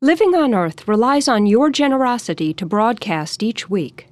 [0.00, 4.06] Living on Earth relies on your generosity to broadcast each week.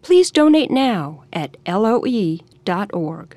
[0.00, 3.36] Please donate now at loe.org.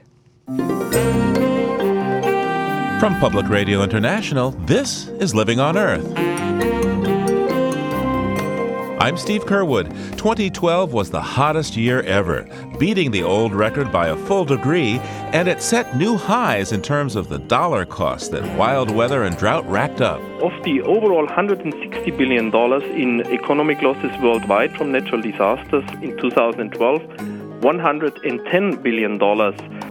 [3.00, 6.35] From Public Radio International, this is Living on Earth.
[9.06, 9.92] I'm Steve Curwood.
[10.18, 12.50] 2012 was the hottest year ever,
[12.80, 14.98] beating the old record by a full degree,
[15.32, 19.38] and it set new highs in terms of the dollar cost that wild weather and
[19.38, 20.20] drought racked up.
[20.42, 22.52] Of the overall $160 billion
[23.00, 29.18] in economic losses worldwide from natural disasters in 2012, $110 billion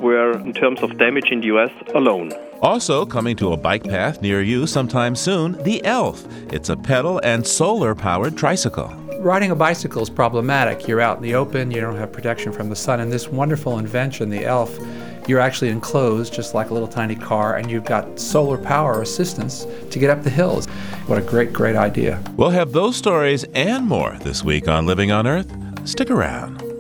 [0.01, 1.71] were in terms of damage in the U.S.
[1.95, 2.33] alone.
[2.63, 6.25] Also, coming to a bike path near you sometime soon, the Elf.
[6.53, 8.93] It's a pedal and solar powered tricycle
[9.25, 10.87] riding a bicycle is problematic.
[10.87, 13.01] You're out in the open, you don't have protection from the sun.
[13.01, 14.79] And this wonderful invention, the ELF,
[15.27, 19.67] you're actually enclosed just like a little tiny car, and you've got solar power assistance
[19.91, 20.67] to get up the hills.
[21.07, 22.23] What a great, great idea.
[22.37, 25.51] We'll have those stories and more this week on Living on Earth.
[25.89, 26.74] Stick around.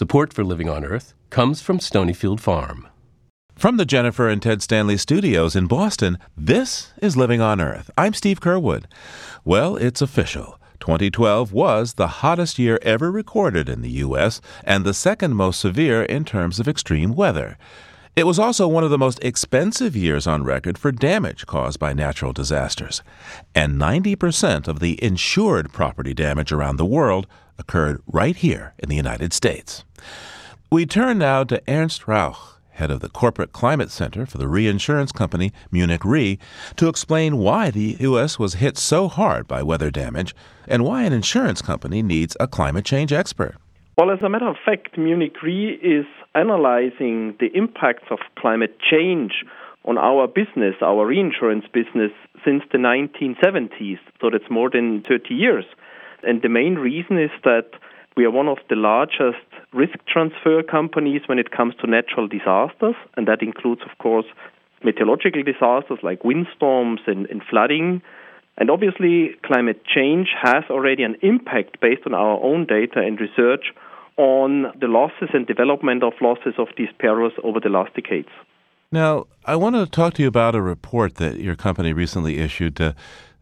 [0.00, 2.88] Support for Living on Earth comes from Stonyfield Farm.
[3.54, 7.90] From the Jennifer and Ted Stanley studios in Boston, this is Living on Earth.
[7.98, 8.86] I'm Steve Curwood.
[9.44, 10.58] Well, it's official.
[10.80, 14.40] 2012 was the hottest year ever recorded in the U.S.
[14.64, 17.58] and the second most severe in terms of extreme weather.
[18.16, 21.92] It was also one of the most expensive years on record for damage caused by
[21.92, 23.02] natural disasters.
[23.54, 27.26] And 90% of the insured property damage around the world
[27.60, 29.84] occurred right here in the United States.
[30.72, 35.12] We turn now to Ernst Rauch head of the Corporate Climate Center for the reinsurance
[35.12, 36.38] company Munich Re,
[36.76, 38.38] to explain why the U.S.
[38.38, 40.34] was hit so hard by weather damage
[40.66, 43.56] and why an insurance company needs a climate change expert.
[43.98, 49.44] Well, as a matter of fact, Munich Re is analyzing the impacts of climate change
[49.84, 52.12] on our business, our reinsurance business,
[52.44, 53.98] since the 1970s.
[54.22, 55.64] So that's more than 30 years.
[56.22, 57.70] And the main reason is that
[58.16, 62.96] we are one of the largest risk transfer companies when it comes to natural disasters,
[63.16, 64.26] and that includes, of course,
[64.82, 68.02] meteorological disasters like windstorms and, and flooding.
[68.58, 73.72] And obviously, climate change has already an impact based on our own data and research
[74.16, 78.28] on the losses and development of losses of these perils over the last decades.
[78.92, 82.80] Now, I want to talk to you about a report that your company recently issued
[82.80, 82.92] uh,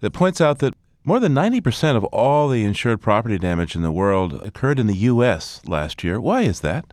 [0.00, 0.75] that points out that
[1.08, 5.08] more than 90% of all the insured property damage in the world occurred in the
[5.12, 5.62] U.S.
[5.66, 6.20] last year.
[6.20, 6.92] Why is that?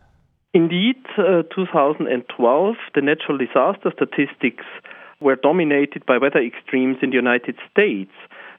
[0.54, 4.64] Indeed, uh, 2012, the natural disaster statistics
[5.20, 8.10] were dominated by weather extremes in the United States.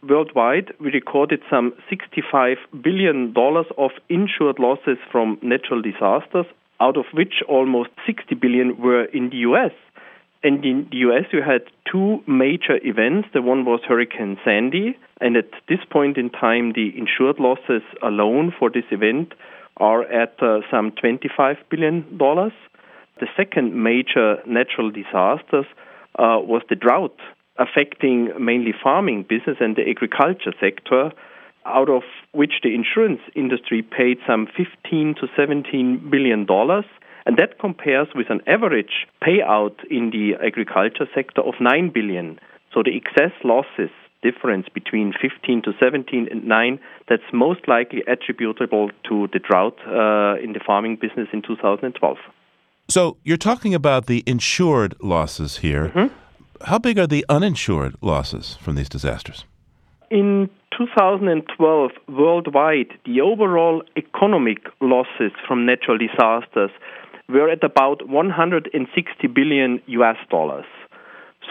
[0.08, 3.34] Worldwide, we recorded some $65 billion
[3.80, 6.46] of insured losses from natural disasters,
[6.80, 9.72] out of which almost 60 billion were in the US.
[10.44, 13.30] And in the US, you had two major events.
[13.34, 18.54] The one was Hurricane Sandy, and at this point in time, the insured losses alone
[18.58, 19.34] for this event
[19.78, 22.06] are at uh, some $25 billion.
[22.20, 25.64] The second major natural disaster
[26.20, 27.18] uh, was the drought
[27.60, 31.12] affecting mainly farming business and the agriculture sector,
[31.66, 36.86] out of which the insurance industry paid some 15 to 17 billion dollars
[37.28, 42.40] and that compares with an average payout in the agriculture sector of 9 billion.
[42.74, 43.90] So the excess losses
[44.24, 46.80] difference between 15 to 17 and 9
[47.10, 52.18] that's most likely attributable to the drought uh, in the farming business in 2012.
[52.88, 55.90] So you're talking about the insured losses here.
[55.90, 56.14] Mm-hmm.
[56.64, 59.44] How big are the uninsured losses from these disasters?
[60.10, 66.72] In 2012, worldwide, the overall economic losses from natural disasters
[67.30, 70.66] were at about 160 billion US dollars.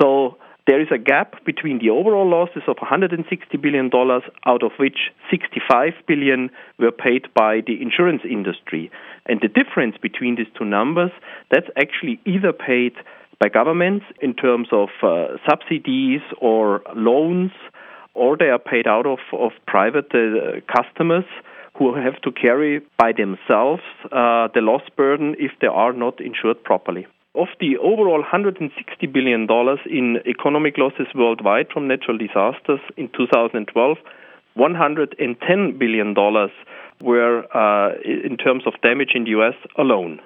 [0.00, 4.72] So there is a gap between the overall losses of 160 billion dollars, out of
[4.78, 8.90] which 65 billion were paid by the insurance industry.
[9.26, 11.12] And the difference between these two numbers,
[11.52, 12.94] that's actually either paid
[13.40, 17.52] by governments in terms of uh, subsidies or loans,
[18.14, 21.26] or they are paid out of, of private uh, customers
[21.78, 26.62] who have to carry by themselves uh, the loss burden if they are not insured
[26.64, 27.06] properly.
[27.34, 28.70] Of the overall $160
[29.12, 29.46] billion
[29.90, 33.98] in economic losses worldwide from natural disasters in 2012,
[34.56, 36.14] $110 billion
[37.02, 39.54] were uh, in terms of damage in the U.S.
[39.76, 40.20] alone.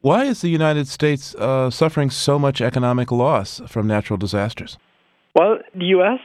[0.00, 4.76] Why is the United States uh, suffering so much economic loss from natural disasters?
[5.34, 6.18] Well, the U.S.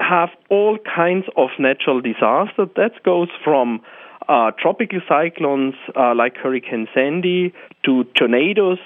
[0.00, 2.68] have all kinds of natural disasters.
[2.74, 3.80] That goes from
[4.28, 7.52] uh, tropical cyclones uh, like Hurricane Sandy
[7.84, 8.78] to tornadoes.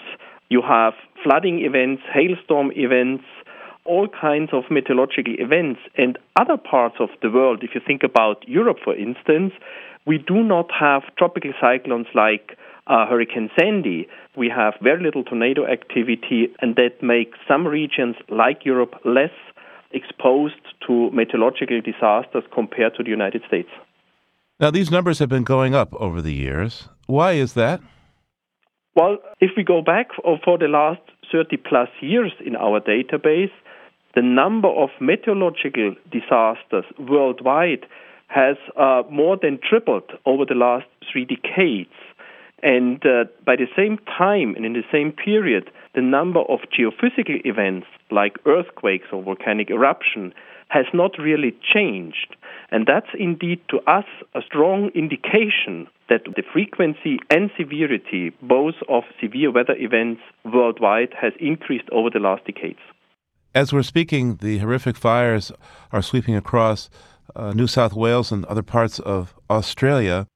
[0.48, 3.24] You have flooding events, hailstorm events,
[3.84, 5.80] all kinds of meteorological events.
[5.96, 9.52] And other parts of the world, if you think about Europe, for instance,
[10.06, 12.56] we do not have tropical cyclones like
[12.86, 14.08] uh, Hurricane Sandy.
[14.36, 19.30] We have very little tornado activity, and that makes some regions like Europe less
[19.92, 20.54] exposed
[20.86, 23.68] to meteorological disasters compared to the United States.
[24.62, 26.88] Now, these numbers have been going up over the years.
[27.08, 27.80] Why is that?
[28.94, 30.10] Well, if we go back
[30.44, 31.00] for the last
[31.32, 33.50] 30 plus years in our database,
[34.14, 37.86] the number of meteorological disasters worldwide
[38.28, 41.90] has uh, more than tripled over the last three decades.
[42.62, 47.44] And uh, by the same time and in the same period, the number of geophysical
[47.44, 50.32] events like earthquakes or volcanic eruption
[50.72, 52.34] has not really changed.
[52.70, 59.02] And that's indeed to us a strong indication that the frequency and severity, both of
[59.20, 62.78] severe weather events worldwide, has increased over the last decades.
[63.54, 65.52] As we're speaking, the horrific fires
[65.92, 66.88] are sweeping across
[67.36, 70.26] uh, New South Wales and other parts of Australia.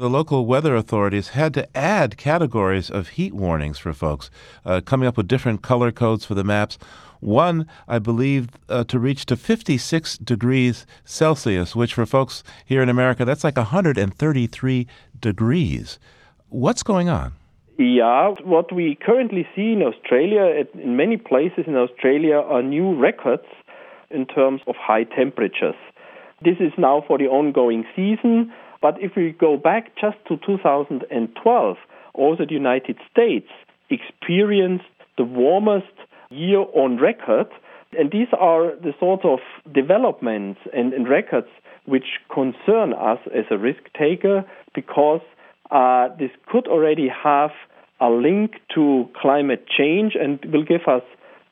[0.00, 4.30] The local weather authorities had to add categories of heat warnings for folks,
[4.64, 6.78] uh, coming up with different color codes for the maps.
[7.20, 12.88] One, I believe, uh, to reach to 56 degrees Celsius, which for folks here in
[12.88, 14.86] America, that's like 133
[15.20, 15.98] degrees.
[16.48, 17.34] What's going on?
[17.76, 23.44] Yeah, what we currently see in Australia, in many places in Australia, are new records
[24.10, 25.76] in terms of high temperatures.
[26.42, 28.50] This is now for the ongoing season,
[28.82, 31.76] but if we go back just to 2012,
[32.14, 33.48] also the United States
[33.90, 34.84] experienced
[35.16, 35.92] the warmest
[36.30, 37.48] year on record.
[37.98, 39.40] And these are the sort of
[39.72, 41.48] developments and, and records
[41.86, 44.44] which concern us as a risk taker
[44.74, 45.20] because
[45.70, 47.50] uh, this could already have
[48.00, 51.02] a link to climate change and will give us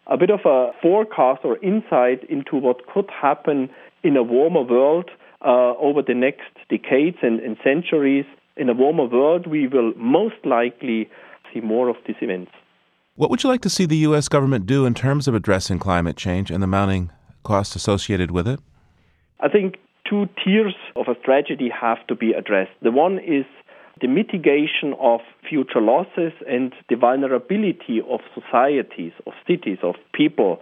[0.07, 3.69] a bit of a forecast or insight into what could happen
[4.03, 5.11] in a warmer world
[5.45, 8.25] uh, over the next decades and, and centuries.
[8.57, 11.09] In a warmer world, we will most likely
[11.53, 12.51] see more of these events.
[13.15, 14.29] What would you like to see the U.S.
[14.29, 17.11] government do in terms of addressing climate change and the mounting
[17.43, 18.61] costs associated with it?
[19.41, 19.77] I think
[20.09, 22.73] two tiers of a strategy have to be addressed.
[22.83, 23.45] The one is
[24.01, 30.61] the mitigation of future losses and the vulnerability of societies, of cities, of people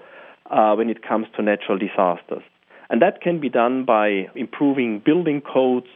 [0.51, 2.43] uh, when it comes to natural disasters.
[2.91, 5.89] And that can be done by improving building codes,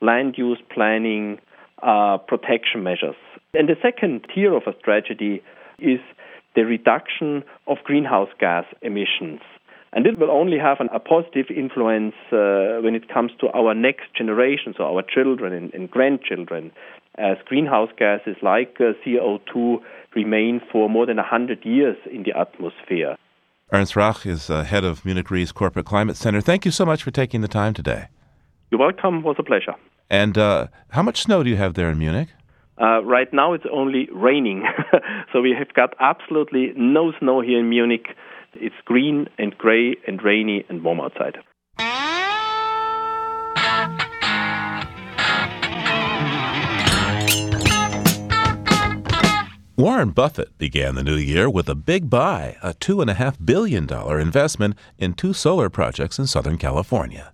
[0.00, 1.38] land use planning,
[1.82, 3.16] uh, protection measures.
[3.54, 5.42] And the second tier of a strategy
[5.78, 6.00] is
[6.54, 9.40] the reduction of greenhouse gas emissions.
[9.92, 13.74] And this will only have an, a positive influence uh, when it comes to our
[13.74, 16.72] next generation, so our children and, and grandchildren,
[17.16, 19.78] as greenhouse gases like uh, CO2
[20.14, 23.16] remain for more than 100 years in the atmosphere.
[23.70, 26.40] Ernst Rauch is uh, head of Munich Re's Corporate Climate Center.
[26.40, 28.08] Thank you so much for taking the time today.
[28.70, 29.16] You're welcome.
[29.16, 29.74] It was a pleasure.
[30.08, 32.28] And uh, how much snow do you have there in Munich?
[32.80, 34.64] Uh, right now it's only raining,
[35.32, 38.06] so we have got absolutely no snow here in Munich.
[38.54, 41.36] It's green and gray and rainy and warm outside.
[49.78, 53.88] Warren Buffett began the new year with a big buy, a $2.5 billion
[54.20, 57.32] investment in two solar projects in Southern California.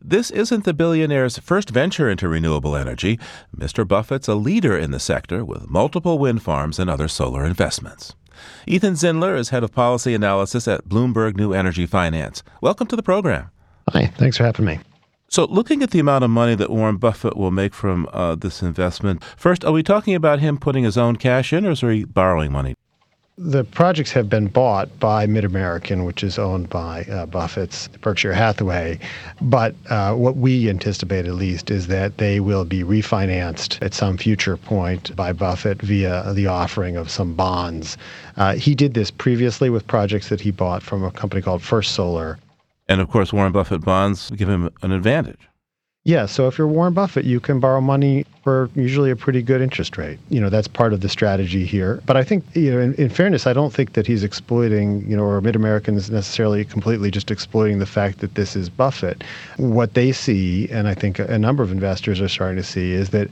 [0.00, 3.20] This isn't the billionaire's first venture into renewable energy.
[3.54, 3.86] Mr.
[3.86, 8.14] Buffett's a leader in the sector with multiple wind farms and other solar investments.
[8.66, 12.42] Ethan Zindler is head of policy analysis at Bloomberg New Energy Finance.
[12.62, 13.50] Welcome to the program.
[13.92, 14.78] Hi, thanks for having me.
[15.28, 18.62] So, looking at the amount of money that Warren Buffett will make from uh, this
[18.62, 22.04] investment, first, are we talking about him putting his own cash in, or is he
[22.04, 22.74] borrowing money?
[23.38, 28.32] The projects have been bought by Mid American, which is owned by uh, Buffett's Berkshire
[28.32, 28.98] Hathaway.
[29.42, 34.16] But uh, what we anticipate, at least, is that they will be refinanced at some
[34.16, 37.98] future point by Buffett via the offering of some bonds.
[38.38, 41.92] Uh, he did this previously with projects that he bought from a company called First
[41.92, 42.38] Solar.
[42.88, 45.48] And of course, Warren Buffett bonds give him an advantage.
[46.06, 49.60] Yeah, so if you're Warren Buffett, you can borrow money for usually a pretty good
[49.60, 50.20] interest rate.
[50.28, 52.00] You know, that's part of the strategy here.
[52.06, 55.16] But I think, you know, in, in fairness, I don't think that he's exploiting, you
[55.16, 59.24] know, or Mid American is necessarily completely just exploiting the fact that this is Buffett.
[59.56, 63.10] What they see, and I think a number of investors are starting to see, is
[63.10, 63.28] that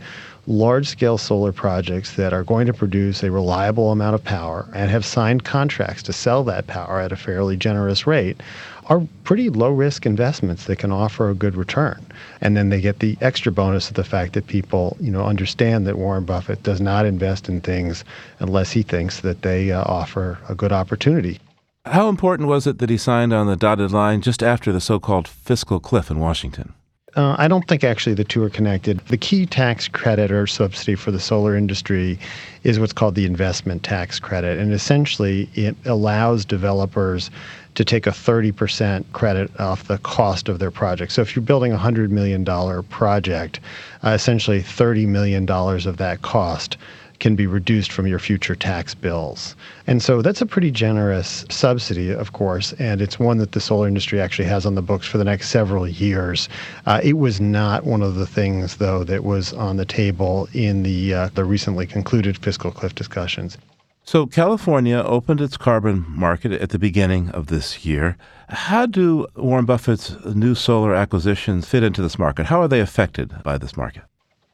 [0.46, 4.90] large scale solar projects that are going to produce a reliable amount of power and
[4.90, 8.40] have signed contracts to sell that power at a fairly generous rate
[8.86, 12.04] are pretty low risk investments that can offer a good return.
[12.40, 15.86] And then they get the extra bonus of the fact that people, you know, understand
[15.86, 18.04] that Warren Buffett does not invest in things
[18.40, 21.40] unless he thinks that they uh, offer a good opportunity.
[21.86, 24.98] How important was it that he signed on the dotted line just after the so
[24.98, 26.74] called fiscal cliff in Washington?
[27.16, 28.98] Uh, I don't think actually the two are connected.
[29.06, 32.18] The key tax credit or subsidy for the solar industry
[32.64, 34.58] is what's called the investment tax credit.
[34.58, 37.30] And essentially, it allows developers
[37.76, 41.12] to take a 30% credit off the cost of their project.
[41.12, 42.44] So if you're building a $100 million
[42.84, 43.60] project,
[44.02, 46.76] uh, essentially $30 million of that cost
[47.20, 49.56] can be reduced from your future tax bills.
[49.86, 53.88] And so that's a pretty generous subsidy, of course, and it's one that the solar
[53.88, 56.48] industry actually has on the books for the next several years.
[56.86, 60.82] Uh, it was not one of the things, though, that was on the table in
[60.82, 63.58] the, uh, the recently concluded fiscal cliff discussions.
[64.06, 68.18] So, California opened its carbon market at the beginning of this year.
[68.50, 72.46] How do Warren Buffett's new solar acquisitions fit into this market?
[72.46, 74.02] How are they affected by this market?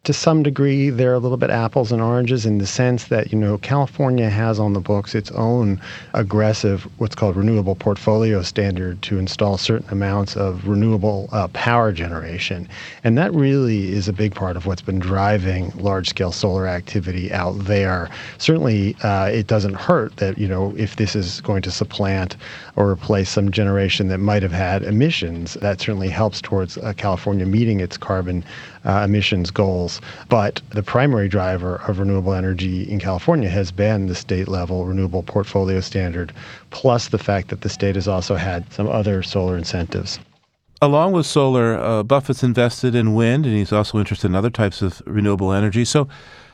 [0.05, 3.39] To some degree, they're a little bit apples and oranges in the sense that, you
[3.39, 5.79] know, California has on the books its own
[6.15, 12.67] aggressive, what's called renewable portfolio standard to install certain amounts of renewable uh, power generation.
[13.05, 17.31] And that really is a big part of what's been driving large scale solar activity
[17.31, 18.09] out there.
[18.39, 22.39] Certainly, uh, it doesn't hurt that, you know, if this is going to supplant
[22.75, 27.45] or replace some generation that might have had emissions, that certainly helps towards uh, California
[27.45, 28.43] meeting its carbon
[28.87, 29.90] uh, emissions goals.
[30.29, 35.23] But the primary driver of renewable energy in California has been the state level renewable
[35.23, 36.33] portfolio standard,
[36.71, 40.21] plus the fact that the state has also had some other solar incentives.
[40.83, 44.83] Along with solar, uh, Buffett's invested in wind and he's also interested in other types
[44.83, 45.85] of renewable energy.
[45.85, 46.09] So,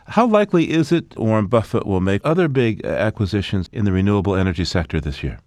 [0.08, 4.64] how likely is it Warren Buffett will make other big acquisitions in the renewable energy
[4.64, 5.38] sector this year?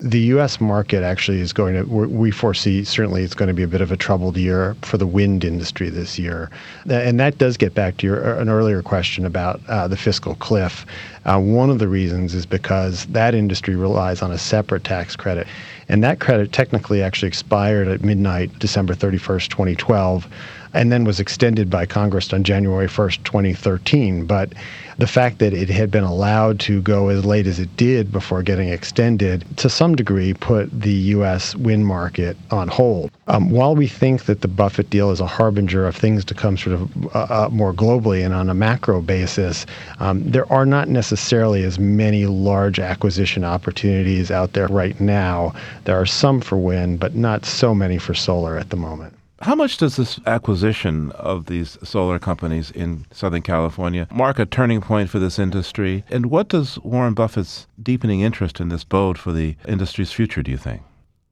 [0.00, 0.60] The U.S.
[0.60, 3.92] market actually is going to, we foresee certainly it's going to be a bit of
[3.92, 6.50] a troubled year for the wind industry this year.
[6.88, 10.86] And that does get back to your, an earlier question about uh, the fiscal cliff.
[11.26, 15.46] Uh, one of the reasons is because that industry relies on a separate tax credit.
[15.88, 20.28] And that credit technically actually expired at midnight, December 31st, 2012
[20.72, 24.26] and then was extended by Congress on January 1st, 2013.
[24.26, 24.52] But
[24.98, 28.42] the fact that it had been allowed to go as late as it did before
[28.42, 31.56] getting extended, to some degree, put the U.S.
[31.56, 33.10] wind market on hold.
[33.26, 36.58] Um, while we think that the Buffett deal is a harbinger of things to come
[36.58, 39.64] sort of uh, uh, more globally and on a macro basis,
[40.00, 45.54] um, there are not necessarily as many large acquisition opportunities out there right now.
[45.84, 49.14] There are some for wind, but not so many for solar at the moment.
[49.42, 54.82] How much does this acquisition of these solar companies in Southern California mark a turning
[54.82, 56.04] point for this industry?
[56.10, 60.50] And what does Warren Buffett's deepening interest in this bode for the industry's future, do
[60.50, 60.82] you think?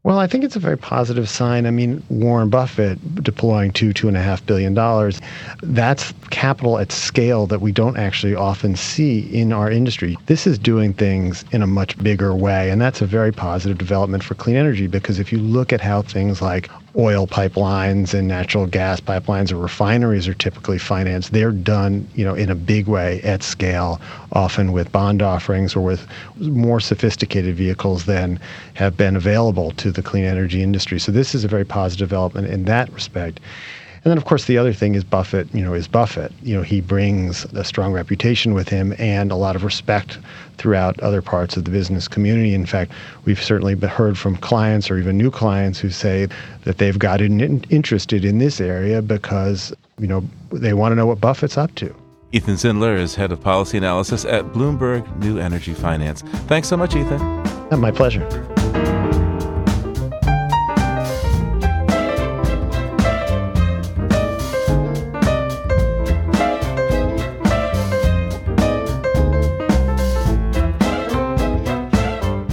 [0.05, 1.67] Well, I think it's a very positive sign.
[1.67, 5.21] I mean, Warren Buffett deploying two, two and a half billion dollars,
[5.63, 10.17] that's capital at scale that we don't actually often see in our industry.
[10.25, 14.25] This is doing things in a much bigger way, and that's a very positive development
[14.25, 18.67] for clean energy because if you look at how things like oil pipelines and natural
[18.67, 23.21] gas pipelines or refineries are typically financed, they're done, you know, in a big way
[23.23, 24.01] at scale,
[24.33, 28.41] often with bond offerings or with more sophisticated vehicles than
[28.75, 30.99] have been available to the clean energy industry.
[30.99, 33.41] So this is a very positive development in that respect.
[34.05, 36.33] And then, of course, the other thing is Buffett, you know, is Buffett.
[36.43, 40.19] You know, he brings a strong reputation with him and a lot of respect
[40.57, 42.55] throughout other parts of the business community.
[42.55, 42.93] In fact,
[43.25, 46.29] we've certainly heard from clients or even new clients who say
[46.65, 51.07] that they've gotten in- interested in this area because, you know, they want to know
[51.07, 51.95] what Buffett's up to.
[52.33, 56.23] Ethan Zindler is head of policy analysis at Bloomberg New Energy Finance.
[56.47, 57.21] Thanks so much, Ethan.
[57.81, 58.27] My pleasure.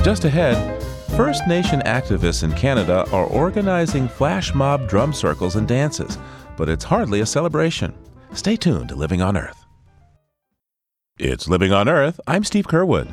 [0.05, 0.83] Just ahead,
[1.17, 6.19] First Nation activists in Canada are organizing flash mob drum circles and dances,
[6.57, 7.91] but it's hardly a celebration.
[8.31, 9.65] Stay tuned to Living on Earth.
[11.17, 12.19] It's Living on Earth.
[12.27, 13.07] I'm Steve Curwood.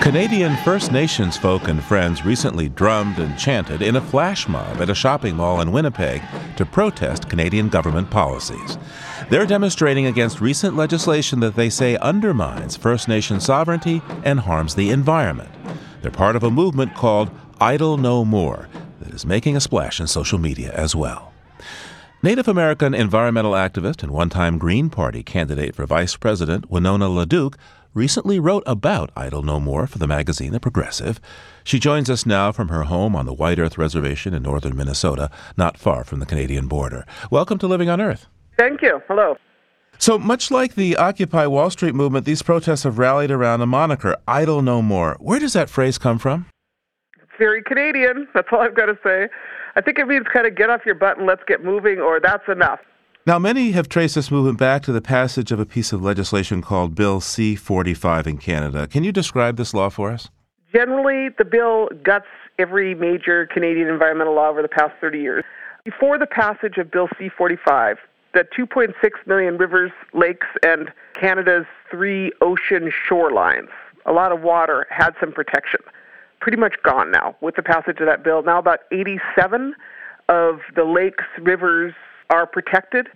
[0.00, 4.88] Canadian First Nations folk and friends recently drummed and chanted in a flash mob at
[4.88, 6.22] a shopping mall in Winnipeg
[6.56, 8.78] to protest Canadian government policies.
[9.28, 14.90] They're demonstrating against recent legislation that they say undermines First Nation sovereignty and harms the
[14.90, 15.50] environment.
[16.00, 18.68] They're part of a movement called Idle No More
[19.00, 21.32] that is making a splash in social media as well.
[22.22, 27.56] Native American environmental activist and one time Green Party candidate for vice president Winona LaDuke
[27.94, 31.20] recently wrote about Idle No More for the magazine The Progressive.
[31.64, 35.32] She joins us now from her home on the White Earth Reservation in northern Minnesota,
[35.56, 37.04] not far from the Canadian border.
[37.28, 38.28] Welcome to Living on Earth.
[38.56, 39.02] Thank you.
[39.08, 39.36] Hello.
[39.98, 44.16] So, much like the Occupy Wall Street movement, these protests have rallied around a moniker,
[44.28, 45.16] Idle No More.
[45.20, 46.46] Where does that phrase come from?
[47.16, 48.28] It's very Canadian.
[48.34, 49.28] That's all I've got to say.
[49.74, 52.20] I think it means kind of get off your butt and let's get moving, or
[52.20, 52.80] that's enough.
[53.26, 56.62] Now, many have traced this movement back to the passage of a piece of legislation
[56.62, 58.86] called Bill C 45 in Canada.
[58.86, 60.28] Can you describe this law for us?
[60.72, 62.26] Generally, the bill guts
[62.58, 65.44] every major Canadian environmental law over the past 30 years.
[65.84, 67.96] Before the passage of Bill C 45,
[68.36, 68.92] the 2.6
[69.26, 73.70] million rivers, lakes, and Canada's three ocean shorelines,
[74.04, 75.80] a lot of water, had some protection.
[76.38, 78.42] Pretty much gone now with the passage of that bill.
[78.42, 79.74] Now, about 87
[80.28, 81.94] of the lakes, rivers
[82.28, 83.08] are protected,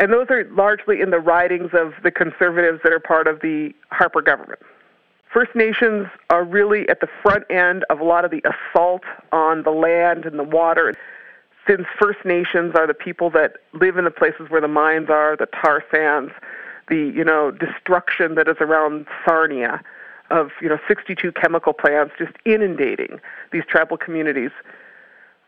[0.00, 3.72] and those are largely in the ridings of the conservatives that are part of the
[3.90, 4.58] Harper government.
[5.32, 9.62] First Nations are really at the front end of a lot of the assault on
[9.62, 10.94] the land and the water
[11.68, 15.36] since First Nations are the people that live in the places where the mines are,
[15.36, 16.32] the tar sands,
[16.88, 19.82] the you know destruction that is around Sarnia
[20.30, 23.20] of you know 62 chemical plants just inundating
[23.52, 24.50] these tribal communities.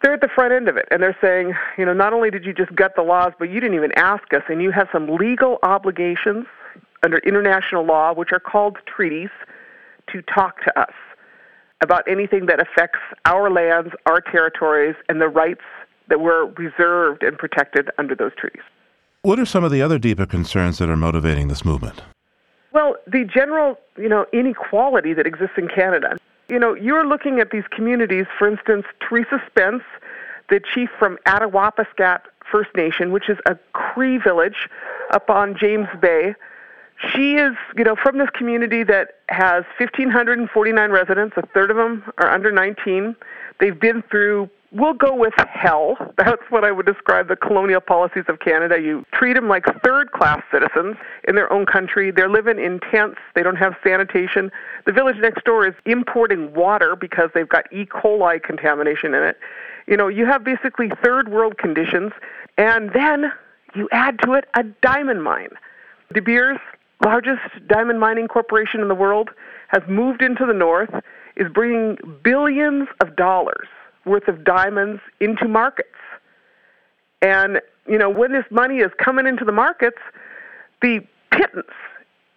[0.02, 2.46] They're at the front end of it, and they're saying, you know, not only did
[2.46, 5.14] you just gut the laws, but you didn't even ask us, and you have some
[5.14, 6.46] legal obligations
[7.02, 9.28] under international law, which are called treaties,
[10.10, 10.94] to talk to us
[11.82, 15.64] about anything that affects our lands, our territories, and the rights
[16.10, 18.62] that were reserved and protected under those treaties.
[19.22, 22.02] What are some of the other deeper concerns that are motivating this movement?
[22.72, 26.18] Well, the general, you know, inequality that exists in Canada.
[26.48, 29.82] You know, you're looking at these communities, for instance, Theresa Spence,
[30.48, 34.68] the chief from Attawapiskat First Nation, which is a Cree village
[35.12, 36.34] up on James Bay.
[37.12, 41.36] She is, you know, from this community that has 1,549 residents.
[41.36, 43.16] A third of them are under 19.
[43.58, 45.96] They've been through we'll go with hell.
[46.18, 48.80] That's what I would describe the colonial policies of Canada.
[48.80, 50.96] You treat them like third class citizens
[51.26, 52.10] in their own country.
[52.10, 53.18] They're living in tents.
[53.34, 54.50] They don't have sanitation.
[54.86, 57.86] The village next door is importing water because they've got E.
[57.86, 59.38] coli contamination in it.
[59.86, 62.12] You know, you have basically third world conditions.
[62.56, 63.32] And then
[63.74, 65.50] you add to it a diamond mine.
[66.12, 66.58] De Beers,
[67.04, 69.30] largest diamond mining corporation in the world,
[69.68, 70.90] has moved into the north,
[71.36, 73.68] is bringing billions of dollars
[74.04, 75.88] worth of diamonds into markets.
[77.22, 79.98] And, you know, when this money is coming into the markets,
[80.80, 81.66] the pittance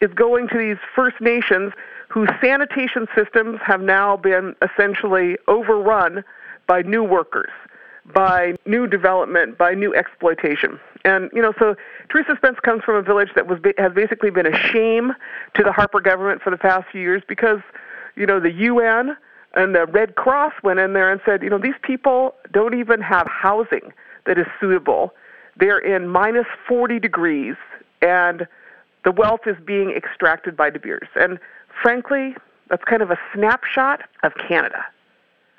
[0.02, 1.74] is going to these First Nations
[2.10, 6.24] whose sanitation systems have now been essentially overrun
[6.68, 7.50] by new workers,
[8.14, 10.80] by new development, by new exploitation.
[11.06, 11.76] And you know, so
[12.10, 15.14] Theresa Spence comes from a village that was has basically been a shame
[15.56, 17.60] to the Harper government for the past few years because
[18.16, 19.18] you know the UN
[19.54, 23.02] and the Red Cross went in there and said, you know, these people don't even
[23.02, 23.94] have housing
[24.26, 25.14] that is suitable.
[25.58, 27.56] They're in minus 40 degrees,
[28.02, 28.48] and
[29.06, 31.08] the wealth is being extracted by De Beers.
[31.16, 31.40] And
[31.82, 32.36] frankly,
[32.70, 34.84] that's kind of a snapshot of Canada.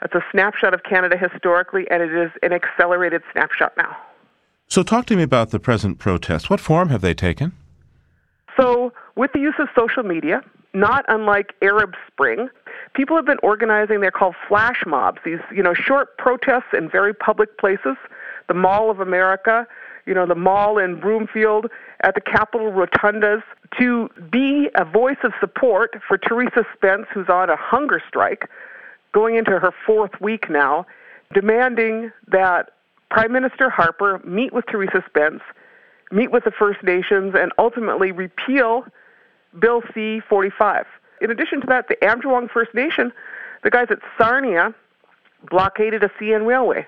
[0.00, 3.96] That's a snapshot of Canada historically, and it is an accelerated snapshot now.
[4.66, 6.50] So, talk to me about the present protests.
[6.50, 7.52] What form have they taken?
[8.56, 10.42] So, with the use of social media,
[10.74, 12.48] not unlike Arab Spring,
[12.94, 14.00] people have been organizing.
[14.00, 15.20] They're called flash mobs.
[15.24, 17.96] These, you know, short protests in very public places.
[18.48, 19.66] The Mall of America,
[20.06, 21.70] you know, the mall in Broomfield,
[22.02, 23.42] at the Capitol rotundas,
[23.78, 28.50] to be a voice of support for Theresa Spence, who's on a hunger strike,
[29.12, 30.86] going into her fourth week now,
[31.32, 32.70] demanding that
[33.10, 35.40] Prime Minister Harper meet with Theresa Spence,
[36.10, 38.84] meet with the First Nations, and ultimately repeal
[39.58, 40.86] Bill C 45.
[41.20, 43.12] In addition to that, the Aamjiwnaang First Nation,
[43.62, 44.74] the guys at Sarnia,
[45.50, 46.86] blockaded a CN railway.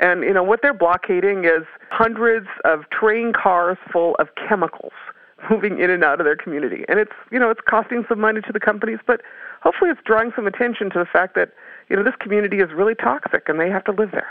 [0.00, 4.92] And you know what they're blockading is hundreds of train cars full of chemicals
[5.50, 6.84] moving in and out of their community.
[6.88, 9.20] And it's you know it's costing some money to the companies, but
[9.62, 11.52] hopefully it's drawing some attention to the fact that
[11.88, 14.28] you know this community is really toxic and they have to live there.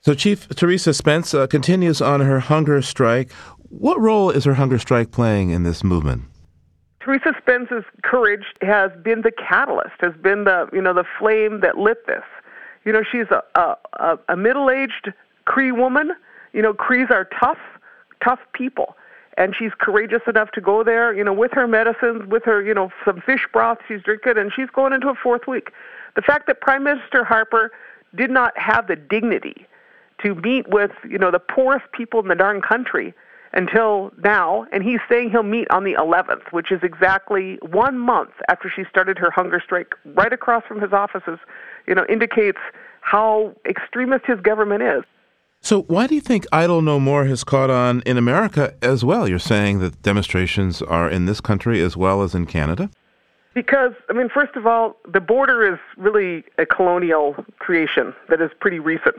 [0.00, 3.32] So Chief Theresa Spence uh, continues on her hunger strike.
[3.70, 6.24] What role is her hunger strike playing in this movement?
[7.00, 11.78] Theresa Spence's courage has been the catalyst, has been the you know the flame that
[11.78, 12.24] lit this.
[12.84, 13.42] You know, she's a
[13.94, 15.12] a, a middle-aged
[15.44, 16.12] Cree woman.
[16.52, 17.58] You know, Crees are tough,
[18.22, 18.96] tough people,
[19.36, 21.14] and she's courageous enough to go there.
[21.14, 24.52] You know, with her medicines, with her you know some fish broth she's drinking, and
[24.54, 25.70] she's going into a fourth week.
[26.16, 27.70] The fact that Prime Minister Harper
[28.14, 29.66] did not have the dignity
[30.22, 33.14] to meet with you know the poorest people in the darn country
[33.52, 38.32] until now, and he's saying he'll meet on the 11th, which is exactly one month
[38.48, 41.38] after she started her hunger strike, right across from his offices.
[41.86, 42.58] You know, indicates
[43.00, 45.02] how extremist his government is.
[45.60, 49.26] So, why do you think Idle No More has caught on in America as well?
[49.26, 52.90] You're saying that demonstrations are in this country as well as in Canada?
[53.54, 58.50] Because, I mean, first of all, the border is really a colonial creation that is
[58.60, 59.16] pretty recent.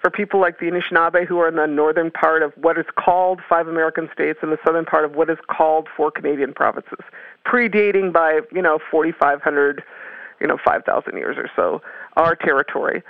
[0.00, 3.40] For people like the Anishinaabe who are in the northern part of what is called
[3.48, 7.00] five American states and the southern part of what is called four Canadian provinces,
[7.44, 9.82] predating by, you know, 4,500,
[10.40, 11.82] you know, 5,000 years or so,
[12.16, 13.02] our territory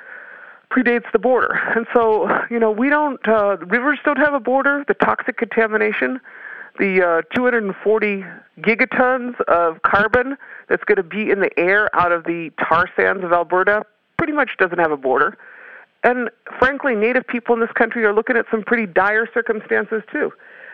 [0.70, 1.59] predates the border.
[1.77, 4.85] And so, you know, we don't, uh, rivers don't have a border.
[4.88, 6.20] The toxic contamination,
[6.79, 8.24] the uh, 240
[8.61, 10.37] gigatons of carbon
[10.68, 13.85] that's going to be in the air out of the tar sands of Alberta
[14.16, 15.37] pretty much doesn't have a border.
[16.05, 20.33] And frankly, Native people in this country are looking at some pretty dire circumstances too.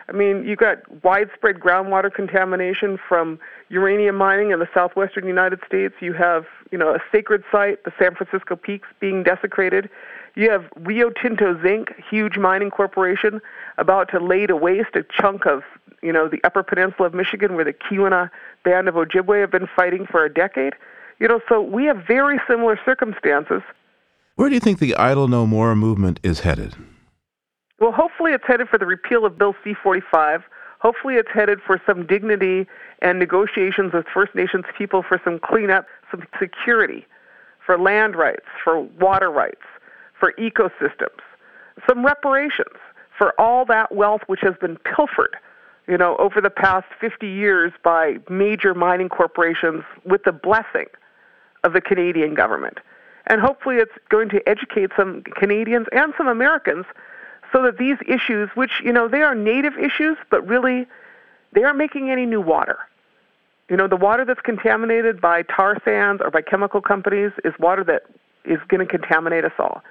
[0.09, 3.39] I mean, you've got widespread groundwater contamination from
[3.71, 5.95] uranium mining in the southwestern United States.
[6.01, 9.89] You have, you know, a sacred site, the San Francisco Peaks, being desecrated.
[10.35, 13.41] You have Rio Tinto Zinc, huge mining corporation,
[13.79, 15.63] about to lay to waste a chunk of,
[16.03, 18.29] you know, the Upper Peninsula of Michigan, where the Keweenaw
[18.63, 20.75] Band of Ojibwe have been fighting for a decade.
[21.19, 23.63] You know, so we have very similar circumstances.
[24.37, 26.75] Where do you think the Idle No More movement is headed?
[27.79, 30.43] Well, hopefully it's headed for the repeal of Bill C 45.
[30.81, 32.67] Hopefully it's headed for some dignity
[33.01, 37.07] and negotiations with First Nations people for some cleanup, some security,
[37.65, 39.63] for land rights, for water rights,
[40.19, 41.21] for ecosystems,
[41.89, 42.77] some reparations
[43.17, 45.37] for all that wealth which has been pilfered,
[45.87, 50.87] you know, over the past 50 years by major mining corporations with the blessing
[51.63, 52.79] of the Canadian government.
[53.27, 56.85] And hopefully it's going to educate some Canadians and some Americans
[57.53, 60.87] so that these issues, which, you know, they are native issues, but really
[61.53, 62.79] they aren't making any new water.
[63.71, 67.83] You know, the water that's contaminated by tar sands or by chemical companies is water
[67.85, 68.03] that
[68.45, 69.83] is going to contaminate us all.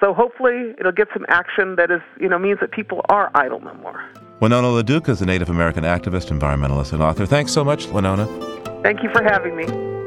[0.00, 3.60] So hopefully it'll get some action that is, you know, means that people are idle
[3.60, 4.02] no more.
[4.40, 7.26] Winona LaDuke is a Native American activist, environmentalist, and author.
[7.26, 8.26] Thanks so much, Winona.
[8.82, 9.97] Thank you for having me.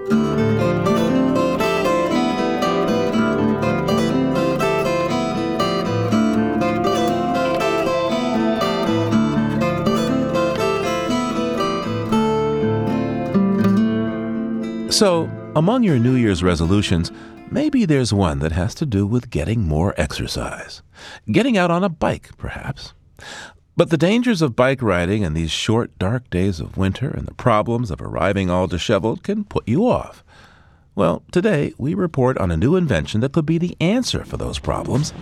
[15.01, 17.11] So, among your New Year's resolutions,
[17.49, 20.83] maybe there's one that has to do with getting more exercise.
[21.25, 22.93] Getting out on a bike, perhaps.
[23.75, 27.33] But the dangers of bike riding in these short, dark days of winter and the
[27.33, 30.23] problems of arriving all disheveled can put you off.
[30.93, 34.59] Well, today we report on a new invention that could be the answer for those
[34.59, 35.13] problems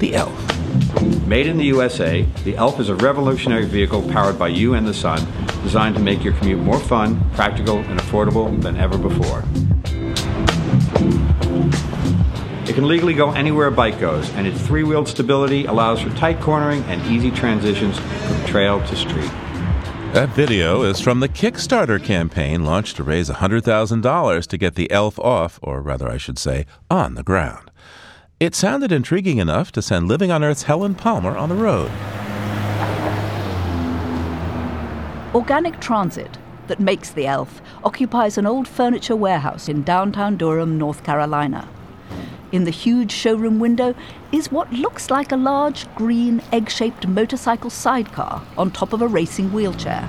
[0.00, 1.28] the ELF.
[1.28, 4.94] Made in the USA, the ELF is a revolutionary vehicle powered by you and the
[4.94, 5.24] sun,
[5.62, 9.44] designed to make your commute more fun, practical, and affordable than ever before.
[12.68, 16.10] It can legally go anywhere a bike goes, and its three wheeled stability allows for
[16.10, 19.30] tight cornering and easy transitions from trail to street.
[20.12, 25.18] That video is from the Kickstarter campaign launched to raise $100,000 to get the ELF
[25.18, 27.70] off, or rather, I should say, on the ground.
[28.40, 31.90] It sounded intriguing enough to send Living on Earth's Helen Palmer on the road.
[35.32, 41.04] Organic Transit, that makes the ELF, occupies an old furniture warehouse in downtown Durham, North
[41.04, 41.68] Carolina.
[42.50, 43.94] In the huge showroom window
[44.32, 49.06] is what looks like a large green egg shaped motorcycle sidecar on top of a
[49.06, 50.08] racing wheelchair.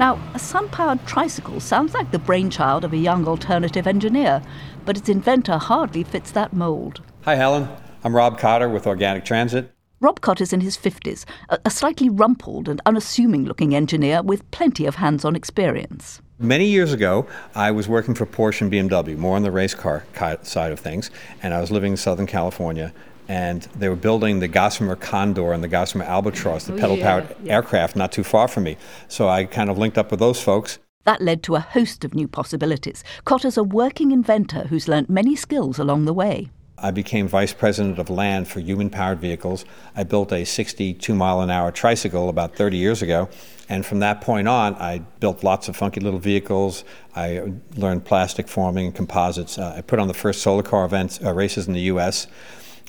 [0.00, 4.42] Now, a sun powered tricycle sounds like the brainchild of a young alternative engineer,
[4.84, 7.02] but its inventor hardly fits that mold.
[7.22, 7.68] Hi, Helen.
[8.02, 9.73] I'm Rob Cotter with Organic Transit.
[10.04, 14.84] Rob Cotter's in his 50s, a, a slightly rumpled and unassuming looking engineer with plenty
[14.84, 16.20] of hands on experience.
[16.38, 20.04] Many years ago, I was working for Porsche and BMW, more on the race car
[20.42, 21.10] side of things,
[21.42, 22.92] and I was living in Southern California.
[23.28, 27.30] And they were building the Gossamer Condor and the Gossamer Albatross, the Oh, pedal powered
[27.30, 27.52] yeah, yeah.
[27.54, 28.76] aircraft, not too far from me.
[29.08, 30.78] So I kind of linked up with those folks.
[31.04, 33.04] That led to a host of new possibilities.
[33.24, 36.50] Cotter's a working inventor who's learnt many skills along the way.
[36.76, 39.64] I became vice president of land for human powered vehicles.
[39.94, 43.28] I built a 62 mile an hour tricycle about 30 years ago.
[43.68, 46.84] And from that point on, I built lots of funky little vehicles.
[47.14, 49.56] I learned plastic forming and composites.
[49.56, 52.26] Uh, I put on the first solar car events, uh, races in the US.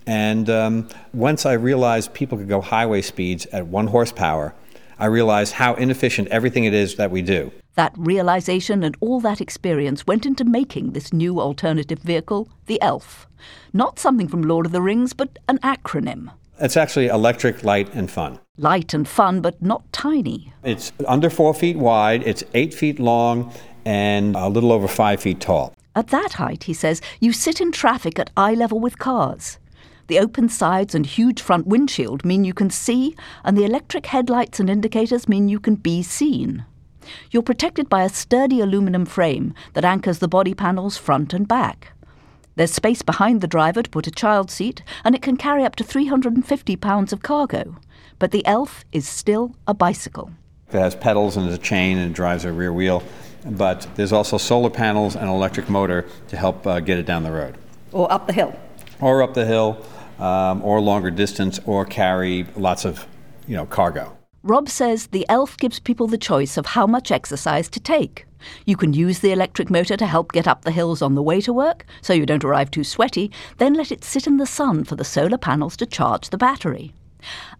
[0.07, 4.53] And um, once I realized people could go highway speeds at one horsepower,
[4.97, 7.51] I realized how inefficient everything it is that we do.
[7.75, 13.27] That realization and all that experience went into making this new alternative vehicle, the ELF.
[13.73, 16.31] Not something from Lord of the Rings, but an acronym.
[16.59, 18.39] It's actually electric, light, and fun.
[18.57, 20.53] Light and fun, but not tiny.
[20.63, 23.53] It's under four feet wide, it's eight feet long,
[23.83, 25.73] and a little over five feet tall.
[25.95, 29.59] At that height, he says, you sit in traffic at eye level with cars.
[30.07, 34.59] The open sides and huge front windshield mean you can see, and the electric headlights
[34.59, 36.63] and indicators mean you can be seen.
[37.31, 41.93] You're protected by a sturdy aluminum frame that anchors the body panels front and back.
[42.55, 45.75] There's space behind the driver to put a child seat, and it can carry up
[45.77, 47.75] to 350 pounds of cargo.
[48.19, 50.31] But the Elf is still a bicycle.
[50.69, 53.03] It has pedals and a chain and drives a rear wheel,
[53.45, 57.23] but there's also solar panels and an electric motor to help uh, get it down
[57.23, 57.57] the road.
[57.91, 58.57] Or up the hill.
[59.01, 59.85] Or up the hill,
[60.19, 63.07] um, or longer distance, or carry lots of,
[63.47, 64.17] you know, cargo.
[64.43, 68.27] Rob says the ELF gives people the choice of how much exercise to take.
[68.65, 71.41] You can use the electric motor to help get up the hills on the way
[71.41, 74.83] to work, so you don't arrive too sweaty, then let it sit in the sun
[74.83, 76.93] for the solar panels to charge the battery.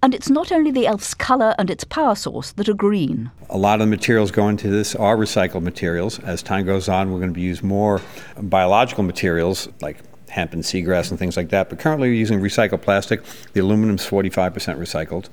[0.03, 3.31] And it's not only the ELF's colour and its power source that are green.
[3.49, 6.19] A lot of the materials going into this are recycled materials.
[6.19, 8.01] As time goes on, we're going to use more
[8.37, 9.97] biological materials like
[10.29, 11.69] hemp and seagrass and things like that.
[11.69, 13.21] But currently, we're using recycled plastic.
[13.53, 15.29] The aluminum is 45% recycled.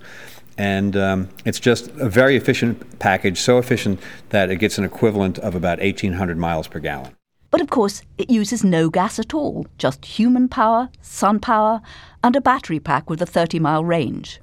[0.58, 4.00] And um, it's just a very efficient package, so efficient
[4.30, 7.16] that it gets an equivalent of about 1,800 miles per gallon.
[7.50, 11.82] But of course, it uses no gas at all, just human power, sun power,
[12.24, 14.40] and a battery pack with a 30 mile range.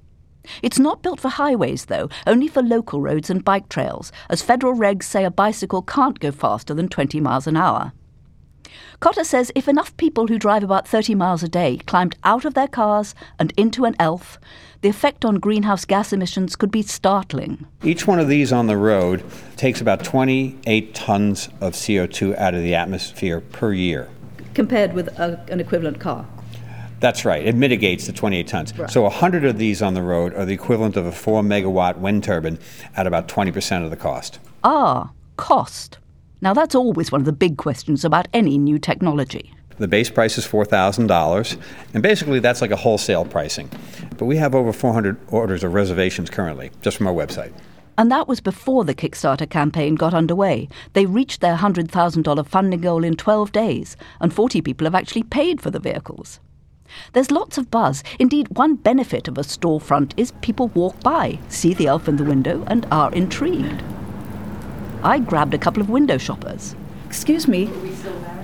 [0.61, 4.75] It's not built for highways, though, only for local roads and bike trails, as federal
[4.75, 7.93] regs say a bicycle can't go faster than 20 miles an hour.
[8.99, 12.53] Cotter says if enough people who drive about 30 miles a day climbed out of
[12.53, 14.39] their cars and into an ELF,
[14.81, 17.65] the effect on greenhouse gas emissions could be startling.
[17.83, 19.23] Each one of these on the road
[19.57, 24.09] takes about 28 tons of CO2 out of the atmosphere per year.
[24.53, 26.25] Compared with a, an equivalent car?
[26.99, 27.45] That's right.
[27.45, 28.77] It mitigates the 28 tons.
[28.77, 28.89] Right.
[28.89, 32.23] So 100 of these on the road are the equivalent of a 4 megawatt wind
[32.23, 32.59] turbine
[32.95, 34.39] at about 20% of the cost.
[34.63, 35.97] Ah, cost.
[36.41, 39.53] Now that's always one of the big questions about any new technology.
[39.77, 41.57] The base price is $4,000,
[41.93, 43.69] and basically that's like a wholesale pricing.
[44.17, 47.53] But we have over 400 orders or reservations currently, just from our website.
[47.97, 50.69] And that was before the Kickstarter campaign got underway.
[50.93, 55.61] They reached their $100,000 funding goal in 12 days, and 40 people have actually paid
[55.61, 56.39] for the vehicles.
[57.13, 58.03] There's lots of buzz.
[58.17, 62.23] Indeed, one benefit of a storefront is people walk by, see the elf in the
[62.23, 63.83] window, and are intrigued.
[65.03, 66.75] I grabbed a couple of window shoppers.
[67.05, 67.67] Excuse me,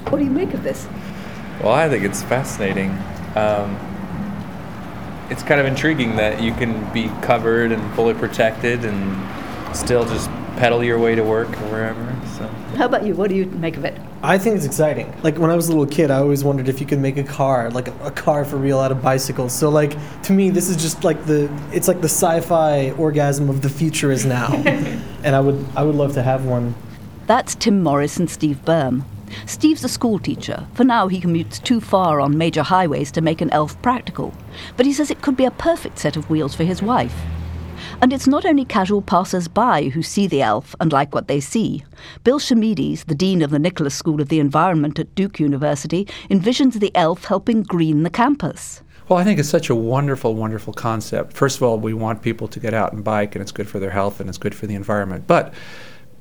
[0.10, 0.88] what do you make of this?
[1.62, 2.92] Well, I think it's fascinating.
[3.36, 3.78] Um,
[5.30, 10.30] it's kind of intriguing that you can be covered and fully protected and still just
[10.58, 12.16] pedal your way to work or wherever.
[12.38, 12.48] So.
[12.78, 13.16] How about you?
[13.16, 14.00] What do you make of it?
[14.22, 15.14] I think it's exciting.
[15.24, 17.24] Like when I was a little kid, I always wondered if you could make a
[17.24, 19.54] car, like a, a car for real out of bicycles.
[19.54, 23.62] So like to me, this is just like the it's like the sci-fi orgasm of
[23.62, 24.54] the future is now,
[25.24, 26.76] and I would I would love to have one.
[27.28, 29.04] That's Tim Morris and Steve Berm.
[29.46, 30.68] Steve's a school teacher.
[30.74, 34.34] For now, he commutes too far on major highways to make an elf practical.
[34.78, 37.16] But he says it could be a perfect set of wheels for his wife.
[38.02, 41.40] And it's not only casual passers by who see the elf and like what they
[41.40, 41.84] see.
[42.24, 46.80] Bill Chameides, the dean of the Nicholas School of the Environment at Duke University, envisions
[46.80, 48.82] the elf helping green the campus.
[49.08, 51.34] Well, I think it's such a wonderful, wonderful concept.
[51.34, 53.80] First of all, we want people to get out and bike, and it's good for
[53.80, 55.26] their health and it's good for the environment.
[55.28, 55.54] But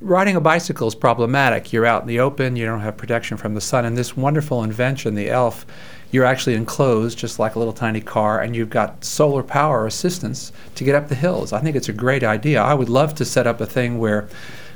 [0.01, 1.73] riding a bicycle is problematic.
[1.73, 3.85] You're out in the open, you don't have protection from the sun.
[3.85, 5.65] And this wonderful invention, the ELF,
[6.15, 10.53] you're actually enclosed just like a little tiny car, and you've got solar power assistance
[10.77, 11.53] to get up the hills.
[11.53, 12.63] I think it's a great idea.
[12.63, 14.29] I would love to set up a thing where,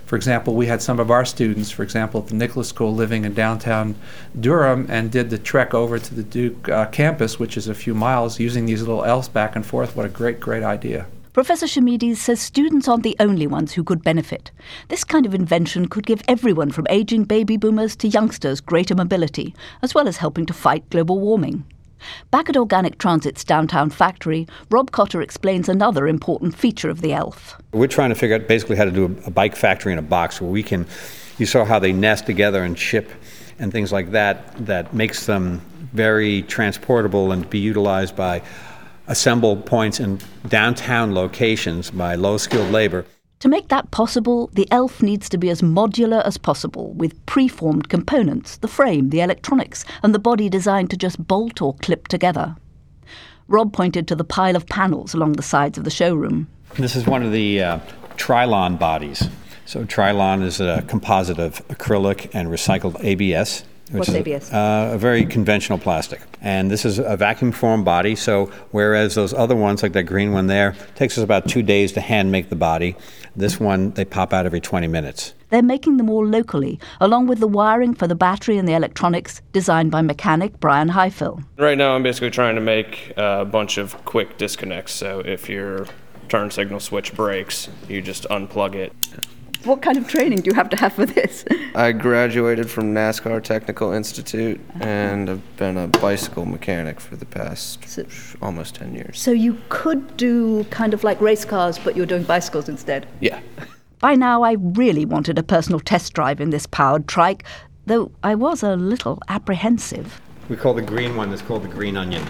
[0.04, 3.24] for example, we had some of our students, for example, at the Nicholas School living
[3.24, 3.94] in downtown
[4.40, 7.94] Durham and did the trek over to the Duke uh, campus, which is a few
[7.94, 9.94] miles, using these little elves back and forth.
[9.94, 11.06] What a great, great idea.
[11.32, 14.50] Professor Chameides says students aren't the only ones who could benefit.
[14.88, 19.54] This kind of invention could give everyone from aging baby boomers to youngsters greater mobility,
[19.82, 21.64] as well as helping to fight global warming.
[22.30, 27.60] Back at Organic Transit's downtown factory, Rob Cotter explains another important feature of the ELF.
[27.72, 30.40] We're trying to figure out basically how to do a bike factory in a box
[30.40, 30.86] where we can,
[31.38, 33.10] you saw how they nest together and ship
[33.58, 35.60] and things like that, that makes them
[35.92, 38.42] very transportable and be utilized by
[39.08, 43.04] assemble points in downtown locations by low skilled labor.
[43.40, 47.88] To make that possible, the ELF needs to be as modular as possible, with preformed
[47.88, 52.56] components the frame, the electronics, and the body designed to just bolt or clip together.
[53.46, 56.48] Rob pointed to the pile of panels along the sides of the showroom.
[56.74, 57.78] This is one of the uh,
[58.16, 59.28] Trilon bodies.
[59.64, 63.64] So, Trilon is a composite of acrylic and recycled ABS.
[63.90, 64.52] What's is ABS?
[64.52, 66.20] Uh, a very conventional plastic.
[66.40, 70.32] And this is a vacuum formed body, so whereas those other ones, like that green
[70.32, 72.96] one there, takes us about two days to hand make the body,
[73.34, 75.34] this one, they pop out every 20 minutes.
[75.50, 79.40] They're making them all locally, along with the wiring for the battery and the electronics
[79.52, 81.40] designed by mechanic Brian Highfill.
[81.56, 84.92] Right now, I'm basically trying to make a bunch of quick disconnects.
[84.92, 85.86] So if your
[86.28, 88.92] turn signal switch breaks, you just unplug it.
[89.64, 91.44] What kind of training do you have to have for this?
[91.74, 97.98] I graduated from NASCAR Technical Institute and I've been a bicycle mechanic for the past
[98.40, 99.20] almost 10 years.
[99.20, 103.08] So you could do kind of like race cars, but you're doing bicycles instead?
[103.20, 103.40] Yeah.
[103.98, 107.42] By now, I really wanted a personal test drive in this powered trike,
[107.86, 110.20] though I was a little apprehensive.
[110.48, 112.24] We call the green one, it's called the green onion.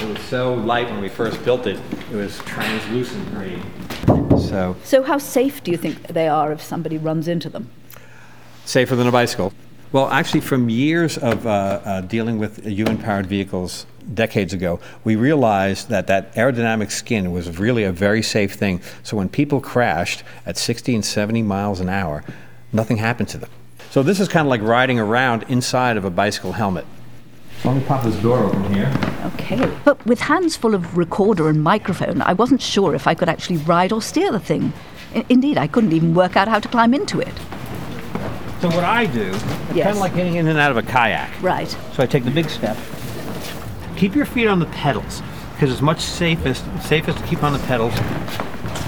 [0.00, 1.78] It was so light when we first built it,
[2.10, 3.62] it was translucent green.
[4.38, 7.70] So, So, how safe do you think they are if somebody runs into them?
[8.66, 9.52] safer than a bicycle.
[9.92, 11.50] Well, actually, from years of uh,
[11.84, 17.58] uh, dealing with human powered vehicles decades ago, we realized that that aerodynamic skin was
[17.58, 18.80] really a very safe thing.
[19.02, 22.24] So when people crashed at 60 and 70 miles an hour,
[22.72, 23.50] nothing happened to them.
[23.90, 26.86] So this is kind of like riding around inside of a bicycle helmet.
[27.64, 28.92] So let me pop this door open here.
[29.24, 29.56] Okay.
[29.86, 33.56] But with hands full of recorder and microphone, I wasn't sure if I could actually
[33.56, 34.74] ride or steer the thing.
[35.14, 37.32] I- indeed, I couldn't even work out how to climb into it.
[38.60, 39.84] So what I do, it's Yes.
[39.84, 41.30] kind of like getting in and out of a kayak.
[41.40, 41.74] Right.
[41.94, 42.76] So I take the big step.
[43.96, 45.22] Keep your feet on the pedals
[45.54, 47.94] because it's much safest safest to keep on the pedals.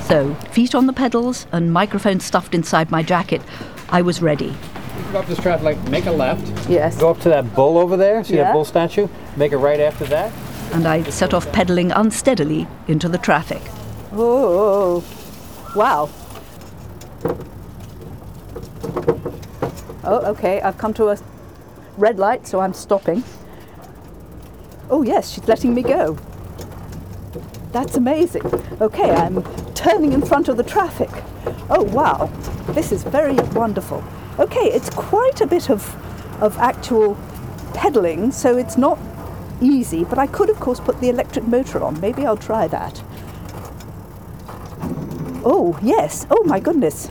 [0.07, 3.41] So, feet on the pedals and microphone stuffed inside my jacket,
[3.89, 4.55] I was ready.
[5.17, 6.69] Go up this track, like make a left.
[6.69, 6.99] Yes.
[7.01, 8.23] Go up to that bull over there.
[8.23, 8.43] See Yeah.
[8.45, 9.09] that bull statue?
[9.35, 10.31] Make it right after that.
[10.75, 13.63] And I set off pedaling unsteadily into the traffic.
[14.13, 15.03] Oh,
[15.75, 16.11] wow.
[20.05, 21.17] Oh, okay, I've come to a
[21.97, 23.25] red light, so I'm stopping.
[24.91, 26.19] Oh, yes, she's letting me go.
[27.73, 28.45] That's amazing.
[28.83, 31.09] Okay, I'm turning in front of the traffic.
[31.71, 32.27] Oh, wow.
[32.75, 34.05] This is very wonderful.
[34.39, 35.95] Okay, it's quite a bit of,
[36.43, 37.17] of actual
[37.73, 38.99] pedaling, so it's not
[39.63, 41.99] easy, but I could, of course, put the electric motor on.
[42.01, 43.03] Maybe I'll try that.
[45.43, 46.27] Oh, yes.
[46.31, 47.11] Oh, my goodness.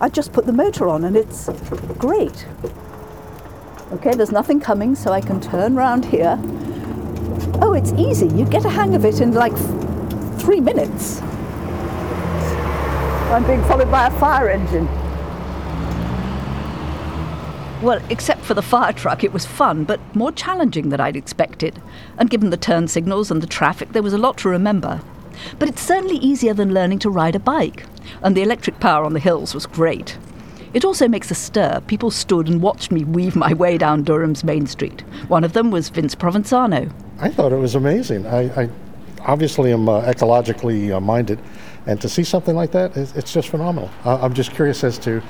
[0.00, 1.48] I just put the motor on and it's
[1.98, 2.46] great.
[3.92, 6.40] Okay, there's nothing coming, so I can turn round here.
[7.62, 8.26] Oh, it's easy.
[8.28, 9.56] You get a hang of it in like
[10.40, 11.20] three minutes.
[13.30, 14.88] I'm being followed by a fire engine.
[17.82, 21.80] Well, except for the fire truck, it was fun, but more challenging than I'd expected.
[22.18, 25.00] And given the turn signals and the traffic, there was a lot to remember.
[25.58, 27.86] But it's certainly easier than learning to ride a bike,
[28.22, 30.18] and the electric power on the hills was great.
[30.74, 31.80] It also makes a stir.
[31.86, 35.00] People stood and watched me weave my way down Durham's main street.
[35.28, 36.92] One of them was Vince Provenzano.
[37.18, 38.26] I thought it was amazing.
[38.26, 38.68] I, I
[39.20, 41.40] obviously am uh, ecologically uh, minded,
[41.86, 43.90] and to see something like that, it's, it's just phenomenal.
[44.04, 45.22] Uh, I'm just curious as to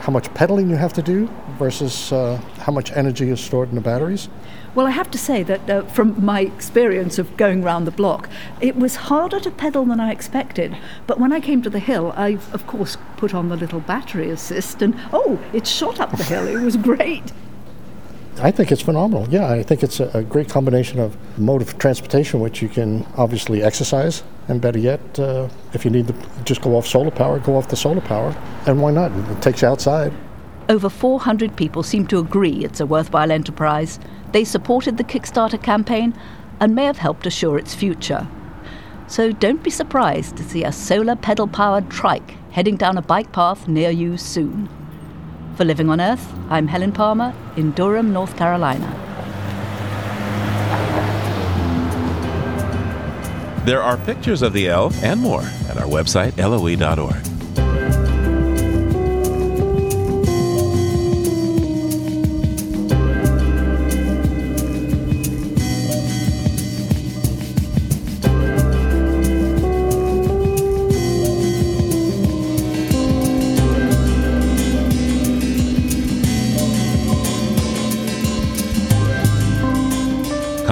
[0.00, 3.74] how much pedaling you have to do versus uh, how much energy is stored in
[3.74, 4.28] the batteries.
[4.74, 8.30] Well, I have to say that uh, from my experience of going round the block,
[8.60, 10.76] it was harder to pedal than I expected.
[11.06, 14.30] But when I came to the hill, I, of course, put on the little battery
[14.30, 16.46] assist, and oh, it shot up the hill.
[16.46, 17.32] It was great.
[18.38, 19.28] I think it's phenomenal.
[19.28, 23.06] Yeah, I think it's a, a great combination of mode of transportation, which you can
[23.16, 27.38] obviously exercise, and better yet, uh, if you need to just go off solar power,
[27.38, 28.34] go off the solar power.
[28.66, 29.12] And why not?
[29.30, 30.12] It takes you outside.
[30.68, 33.98] Over 400 people seem to agree it's a worthwhile enterprise.
[34.32, 36.14] They supported the Kickstarter campaign
[36.58, 38.26] and may have helped assure its future.
[39.06, 43.32] So don't be surprised to see a solar pedal powered trike heading down a bike
[43.32, 44.68] path near you soon.
[45.56, 49.09] For Living on Earth, I'm Helen Palmer in Durham, North Carolina.
[53.64, 57.39] There are pictures of the elf and more at our website, loe.org.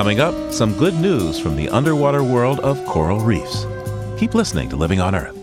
[0.08, 3.66] Coming up, some good news from the underwater world of coral reefs.
[4.18, 5.36] Keep listening to Living on Earth.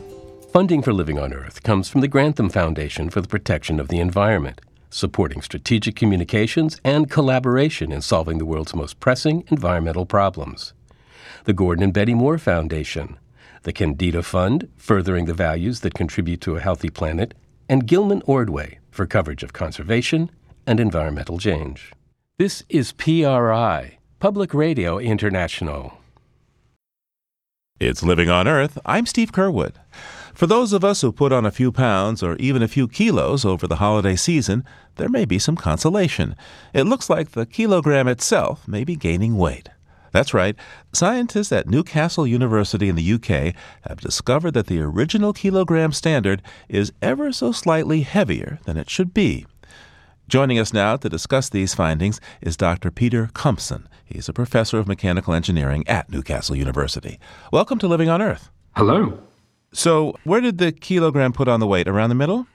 [0.51, 3.99] Funding for Living on Earth comes from the Grantham Foundation for the Protection of the
[3.99, 4.59] Environment,
[4.89, 10.73] supporting strategic communications and collaboration in solving the world's most pressing environmental problems.
[11.43, 13.19] The Gordon and Betty Moore Foundation,
[13.61, 17.35] the Kendeda Fund, furthering the values that contribute to a healthy planet,
[17.69, 20.31] and Gilman Ordway for coverage of conservation
[20.65, 21.91] and environmental change.
[22.39, 25.99] This is PRI, Public Radio International.
[27.79, 28.79] It's Living on Earth.
[28.83, 29.73] I'm Steve Curwood.
[30.33, 33.45] For those of us who put on a few pounds or even a few kilos
[33.45, 34.63] over the holiday season,
[34.95, 36.35] there may be some consolation.
[36.73, 39.69] It looks like the kilogram itself may be gaining weight.
[40.11, 40.55] That's right.
[40.91, 43.53] Scientists at Newcastle University in the UK
[43.87, 49.13] have discovered that the original kilogram standard is ever so slightly heavier than it should
[49.13, 49.45] be.
[50.27, 52.89] Joining us now to discuss these findings is Dr.
[52.89, 53.87] Peter Cumpson.
[54.03, 57.19] He's a professor of mechanical engineering at Newcastle University.
[57.51, 58.49] Welcome to Living on Earth.
[58.75, 59.19] Hello.
[59.71, 61.87] So, where did the kilogram put on the weight?
[61.87, 62.47] Around the middle?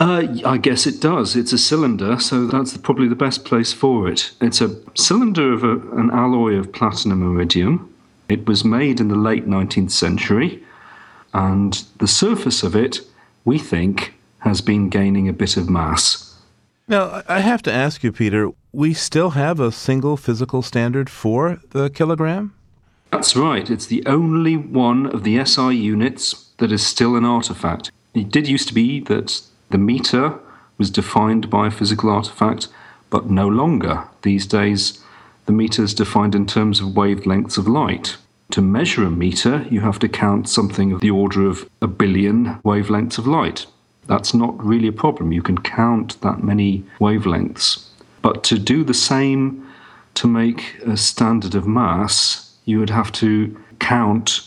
[0.00, 1.36] Uh, I guess it does.
[1.36, 4.32] It's a cylinder, so that's probably the best place for it.
[4.40, 7.94] It's a cylinder of a, an alloy of platinum iridium.
[8.28, 10.60] It was made in the late 19th century,
[11.34, 13.00] and the surface of it,
[13.44, 16.29] we think, has been gaining a bit of mass.
[16.90, 21.60] Now, I have to ask you, Peter, we still have a single physical standard for
[21.70, 22.52] the kilogram?
[23.12, 23.70] That's right.
[23.70, 27.92] It's the only one of the SI units that is still an artifact.
[28.12, 30.40] It did used to be that the meter
[30.78, 32.66] was defined by a physical artifact,
[33.08, 34.08] but no longer.
[34.22, 35.00] These days,
[35.46, 38.16] the meter is defined in terms of wavelengths of light.
[38.50, 42.56] To measure a meter, you have to count something of the order of a billion
[42.64, 43.66] wavelengths of light.
[44.10, 45.30] That's not really a problem.
[45.30, 47.86] You can count that many wavelengths.
[48.22, 49.64] But to do the same
[50.14, 54.42] to make a standard of mass, you would have to count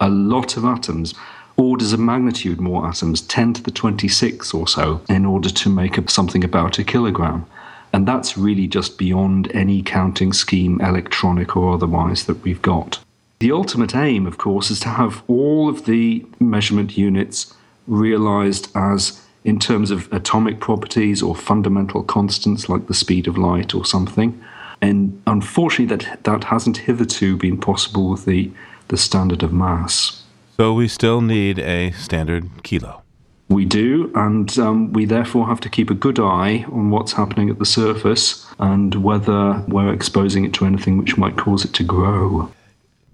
[0.00, 1.14] a lot of atoms
[1.56, 5.98] orders of magnitude more atoms, 10 to the 26 or so, in order to make
[6.10, 7.46] something about a kilogram.
[7.94, 12.98] And that's really just beyond any counting scheme, electronic or otherwise, that we've got.
[13.38, 17.54] The ultimate aim, of course, is to have all of the measurement units
[17.86, 23.74] realized as in terms of atomic properties or fundamental constants like the speed of light
[23.74, 24.42] or something.
[24.82, 28.50] And unfortunately, that, that hasn't hitherto been possible with the,
[28.88, 30.24] the standard of mass.
[30.56, 33.02] So we still need a standard kilo.
[33.48, 37.48] We do, and um, we therefore have to keep a good eye on what's happening
[37.48, 41.84] at the surface and whether we're exposing it to anything which might cause it to
[41.84, 42.50] grow.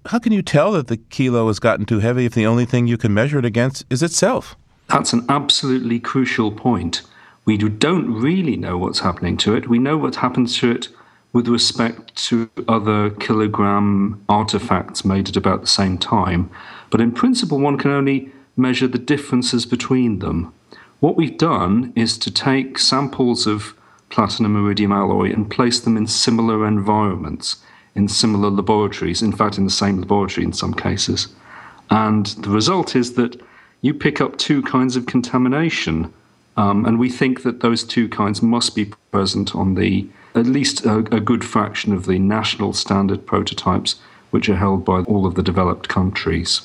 [0.07, 2.87] How can you tell that the kilo has gotten too heavy if the only thing
[2.87, 4.55] you can measure it against is itself?
[4.89, 7.01] That's an absolutely crucial point.
[7.45, 9.67] We don't really know what's happening to it.
[9.67, 10.89] We know what happens to it
[11.33, 16.49] with respect to other kilogram artifacts made at about the same time.
[16.89, 20.53] But in principle, one can only measure the differences between them.
[20.99, 23.75] What we've done is to take samples of
[24.09, 27.57] platinum iridium alloy and place them in similar environments,
[27.95, 31.27] in similar laboratories, in fact, in the same laboratory in some cases.
[31.89, 33.41] And the result is that
[33.83, 36.11] you pick up two kinds of contamination.
[36.55, 40.85] Um, and we think that those two kinds must be present on the at least
[40.85, 43.99] a, a good fraction of the national standard prototypes,
[44.31, 46.61] which are held by all of the developed countries.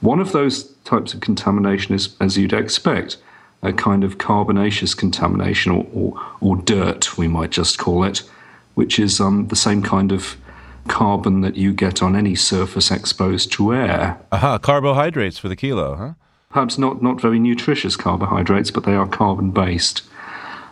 [0.00, 3.16] One of those types of contamination is, as you'd expect,
[3.62, 8.22] a kind of carbonaceous contamination, or, or, or dirt, we might just call it,
[8.74, 10.36] which is um, the same kind of
[10.88, 14.18] carbon that you get on any surface exposed to air.
[14.32, 16.12] Aha, carbohydrates for the kilo, huh?
[16.52, 20.02] Perhaps not, not very nutritious carbohydrates, but they are carbon based.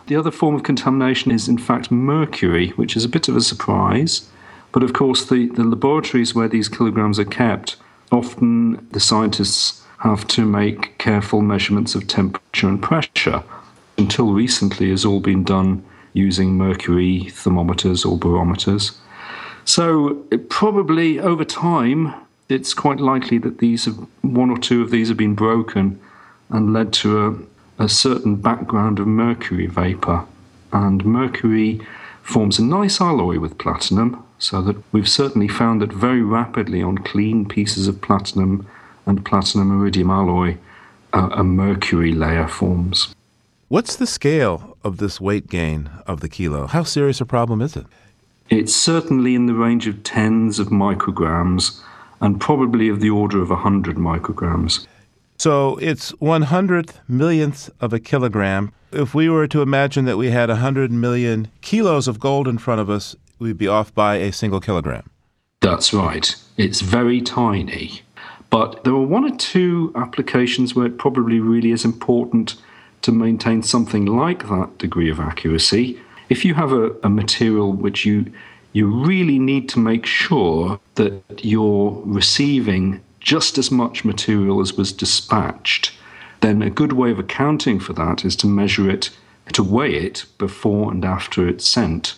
[0.07, 3.41] The other form of contamination is, in fact, mercury, which is a bit of a
[3.41, 4.29] surprise.
[4.71, 7.77] But of course, the, the laboratories where these kilograms are kept
[8.11, 13.43] often the scientists have to make careful measurements of temperature and pressure.
[13.97, 18.99] Until recently, has all been done using mercury thermometers or barometers.
[19.63, 20.15] So,
[20.49, 22.13] probably over time,
[22.51, 25.99] it's quite likely that these have, one or two of these have been broken
[26.49, 30.25] and led to a, a certain background of mercury vapor.
[30.73, 31.81] And mercury
[32.21, 36.97] forms a nice alloy with platinum, so that we've certainly found that very rapidly on
[36.97, 38.67] clean pieces of platinum
[39.05, 40.57] and platinum iridium alloy,
[41.13, 43.13] uh, a mercury layer forms.
[43.67, 46.67] What's the scale of this weight gain of the kilo?
[46.67, 47.85] How serious a problem is it?
[48.49, 51.81] It's certainly in the range of tens of micrograms
[52.21, 54.87] and probably of the order of 100 micrograms.
[55.37, 58.71] So it's one hundredth millionth of a kilogram.
[58.91, 62.79] If we were to imagine that we had 100 million kilos of gold in front
[62.79, 65.09] of us, we'd be off by a single kilogram.
[65.61, 66.35] That's right.
[66.57, 68.01] It's very tiny.
[68.51, 72.55] But there are one or two applications where it probably really is important
[73.01, 75.99] to maintain something like that degree of accuracy.
[76.29, 78.31] If you have a, a material which you
[78.73, 84.91] you really need to make sure that you're receiving just as much material as was
[84.91, 85.91] dispatched,
[86.41, 89.11] then a good way of accounting for that is to measure it
[89.53, 92.15] to weigh it before and after it's sent.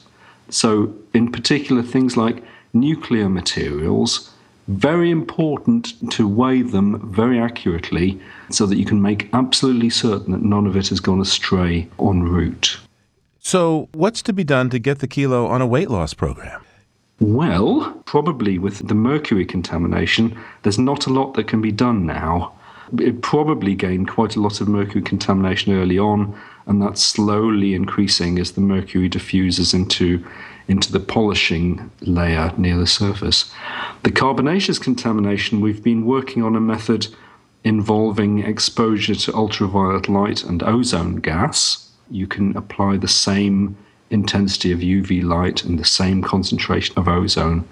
[0.49, 2.43] So, in particular, things like
[2.73, 4.29] nuclear materials,
[4.67, 10.41] very important to weigh them very accurately so that you can make absolutely certain that
[10.41, 12.77] none of it has gone astray en route.
[13.45, 16.63] So, what's to be done to get the kilo on a weight loss program?
[17.19, 22.53] Well, probably with the mercury contamination, there's not a lot that can be done now.
[22.97, 28.39] It probably gained quite a lot of mercury contamination early on, and that's slowly increasing
[28.39, 30.25] as the mercury diffuses into
[30.69, 33.53] into the polishing layer near the surface.
[34.03, 37.07] The carbonaceous contamination, we've been working on a method
[37.65, 41.89] involving exposure to ultraviolet light and ozone gas.
[42.09, 43.77] You can apply the same
[44.09, 47.67] intensity of UV light and the same concentration of ozone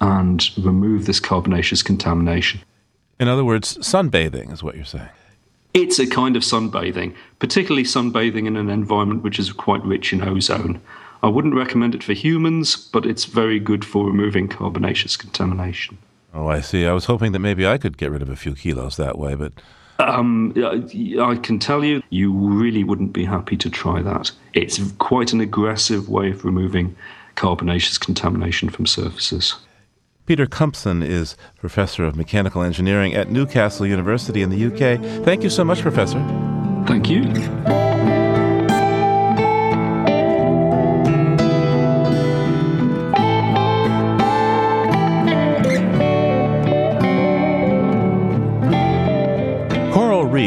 [0.00, 2.60] and remove this carbonaceous contamination.
[3.18, 5.08] In other words, sunbathing is what you're saying.
[5.72, 10.22] It's a kind of sunbathing, particularly sunbathing in an environment which is quite rich in
[10.22, 10.80] ozone.
[11.22, 15.98] I wouldn't recommend it for humans, but it's very good for removing carbonaceous contamination.
[16.34, 16.86] Oh, I see.
[16.86, 19.34] I was hoping that maybe I could get rid of a few kilos that way,
[19.34, 19.52] but.
[19.98, 24.30] Um, I can tell you, you really wouldn't be happy to try that.
[24.52, 26.94] It's quite an aggressive way of removing
[27.34, 29.56] carbonaceous contamination from surfaces.
[30.26, 35.00] Peter Cumpson is Professor of Mechanical Engineering at Newcastle University in the UK.
[35.24, 36.18] Thank you so much, Professor.
[36.86, 37.22] Thank you.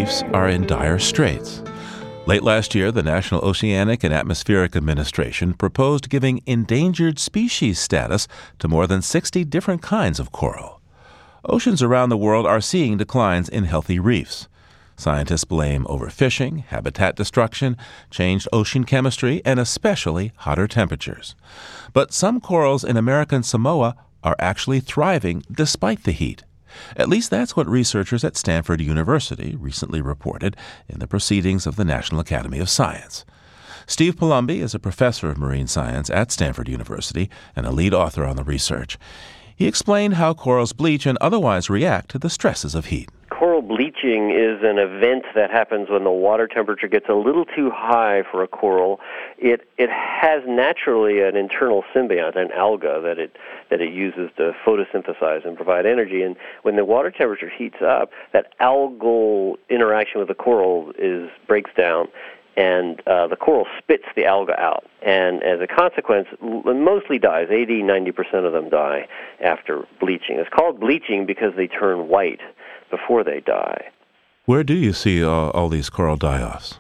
[0.10, 1.62] Reefs are in dire straits.
[2.26, 8.68] Late last year, the National Oceanic and Atmospheric Administration proposed giving endangered species status to
[8.68, 10.82] more than 60 different kinds of coral.
[11.46, 14.48] Oceans around the world are seeing declines in healthy reefs.
[14.98, 17.78] Scientists blame overfishing, habitat destruction,
[18.10, 21.36] changed ocean chemistry, and especially hotter temperatures.
[21.94, 26.44] But some corals in American Samoa are actually thriving despite the heat.
[26.96, 30.56] At least that's what researchers at Stanford University recently reported
[30.88, 33.26] in the Proceedings of the National Academy of Science.
[33.86, 38.24] Steve Palumbi is a professor of marine science at Stanford University and a lead author
[38.24, 38.98] on the research.
[39.56, 43.10] He explained how corals bleach and otherwise react to the stresses of heat
[43.40, 47.72] coral bleaching is an event that happens when the water temperature gets a little too
[47.74, 49.00] high for a coral.
[49.38, 53.38] It it has naturally an internal symbiont, an alga that it
[53.70, 56.22] that it uses to photosynthesize and provide energy.
[56.22, 61.72] And when the water temperature heats up, that algal interaction with the coral is breaks
[61.78, 62.10] down,
[62.58, 64.84] and uh, the coral spits the alga out.
[65.02, 67.48] And as a consequence, mostly dies.
[67.50, 69.08] 80, 90% of them die
[69.40, 70.40] after bleaching.
[70.40, 72.42] It's called bleaching because they turn white
[72.90, 73.90] before they die.
[74.46, 76.80] Where do you see uh, all these coral die-offs?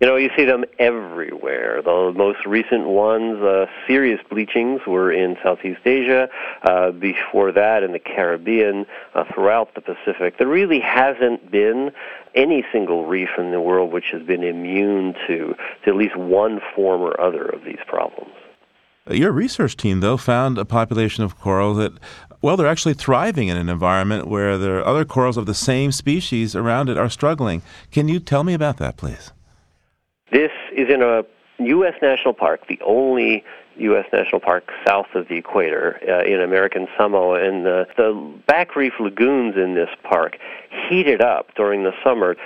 [0.00, 1.82] You know, you see them everywhere.
[1.82, 6.28] The most recent ones, uh, serious bleachings, were in Southeast Asia.
[6.62, 8.86] Uh, before that, in the Caribbean,
[9.16, 10.38] uh, throughout the Pacific.
[10.38, 11.90] There really hasn't been
[12.36, 16.60] any single reef in the world which has been immune to, to at least one
[16.76, 18.30] form or other of these problems.
[19.10, 21.92] Your research team, though, found a population of coral that
[22.40, 25.92] well, they're actually thriving in an environment where there are other corals of the same
[25.92, 27.62] species around it are struggling.
[27.90, 29.32] Can you tell me about that, please?
[30.30, 31.24] This is in a
[31.58, 31.94] U.S.
[32.00, 33.44] national park, the only
[33.78, 34.06] U.S.
[34.12, 38.94] national park south of the equator uh, in American Samoa, and the, the back reef
[39.00, 40.36] lagoons in this park
[40.88, 42.36] heated up during the summer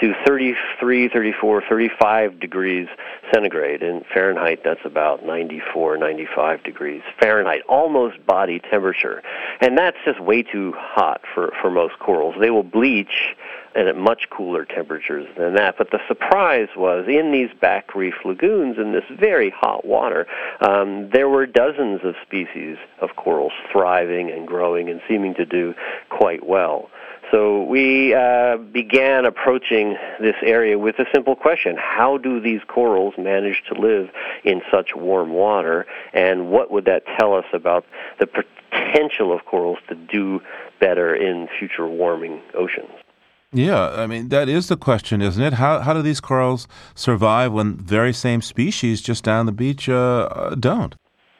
[0.00, 2.88] to 33, 34, 35 degrees
[3.32, 3.82] centigrade.
[3.82, 9.22] In Fahrenheit, that's about 94, 95 degrees Fahrenheit, almost body temperature.
[9.60, 12.34] And that's just way too hot for, for most corals.
[12.40, 13.34] They will bleach
[13.74, 15.76] and at much cooler temperatures than that.
[15.78, 20.26] But the surprise was in these back reef lagoons, in this very hot water,
[20.60, 25.74] um, there were dozens of species of corals thriving and growing and seeming to do
[26.10, 26.90] quite well.
[27.32, 33.14] So we uh, began approaching this area with a simple question How do these corals
[33.16, 34.10] manage to live
[34.44, 35.86] in such warm water?
[36.12, 37.86] And what would that tell us about
[38.20, 40.42] the potential of corals to do
[40.78, 42.90] better in future warming oceans?
[43.54, 45.54] Yeah, I mean, that is the question, isn't it?
[45.54, 50.54] How, how do these corals survive when very same species just down the beach uh,
[50.58, 50.94] don't?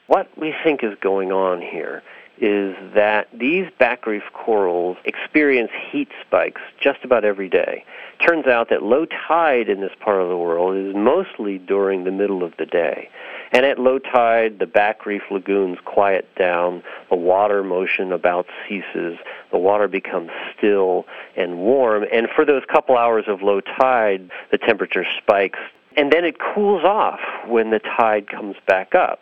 [0.06, 2.02] What we think is going on here
[2.42, 7.84] is that these back reef corals experience heat spikes just about every day.
[8.18, 12.10] Turns out that low tide in this part of the world is mostly during the
[12.10, 13.08] middle of the day.
[13.52, 19.18] And at low tide, the back reef lagoons quiet down, the water motion about ceases,
[19.52, 24.58] the water becomes still and warm, and for those couple hours of low tide, the
[24.58, 25.60] temperature spikes
[25.96, 29.20] and then it cools off when the tide comes back up.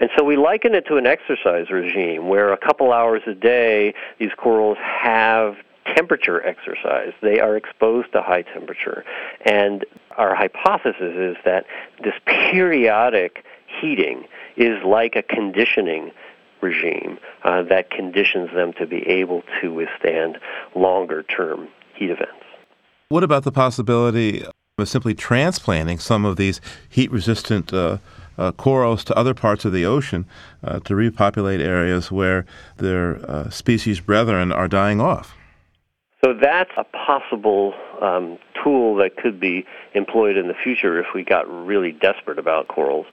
[0.00, 3.94] And so we liken it to an exercise regime where a couple hours a day
[4.18, 5.56] these corals have
[5.94, 7.12] temperature exercise.
[7.22, 9.04] They are exposed to high temperature.
[9.44, 9.84] And
[10.16, 11.64] our hypothesis is that
[12.02, 13.44] this periodic
[13.80, 14.24] heating
[14.56, 16.10] is like a conditioning
[16.60, 20.38] regime uh, that conditions them to be able to withstand
[20.74, 22.32] longer term heat events.
[23.08, 24.44] What about the possibility
[24.78, 26.60] of simply transplanting some of these
[26.90, 27.96] heat resistant uh,
[28.36, 30.26] uh, corals to other parts of the ocean
[30.62, 32.44] uh, to repopulate areas where
[32.76, 35.34] their uh, species brethren are dying off?
[36.22, 37.72] So that's a possible
[38.02, 39.64] um, tool that could be
[39.94, 43.06] employed in the future if we got really desperate about corals.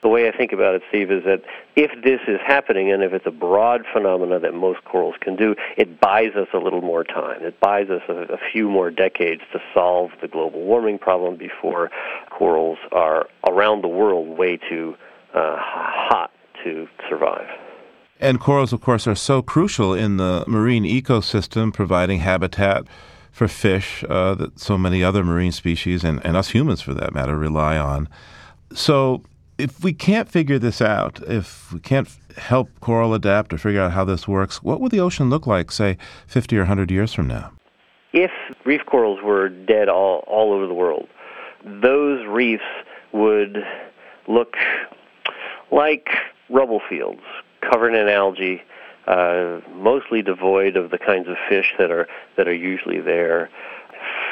[0.00, 1.42] The way I think about it, Steve, is that
[1.74, 5.56] if this is happening and if it's a broad phenomena that most corals can do,
[5.76, 7.42] it buys us a little more time.
[7.42, 11.90] It buys us a, a few more decades to solve the global warming problem before
[12.30, 14.94] corals are around the world way too
[15.34, 16.30] uh, hot
[16.62, 17.48] to survive.
[18.20, 22.84] And corals, of course, are so crucial in the marine ecosystem, providing habitat
[23.30, 27.14] for fish uh, that so many other marine species, and, and us humans for that
[27.14, 28.08] matter, rely on.
[28.72, 29.22] So
[29.58, 33.92] if we can't figure this out, if we can't help coral adapt or figure out
[33.92, 35.98] how this works, what would the ocean look like, say,
[36.28, 37.52] 50 or 100 years from now?
[38.12, 38.30] If
[38.64, 41.08] reef corals were dead all, all over the world,
[41.64, 42.62] those reefs
[43.12, 43.58] would
[44.28, 44.56] look
[45.70, 46.08] like
[46.48, 47.20] rubble fields
[47.60, 48.62] covered in algae,
[49.06, 52.06] uh, mostly devoid of the kinds of fish that are
[52.36, 53.50] that are usually there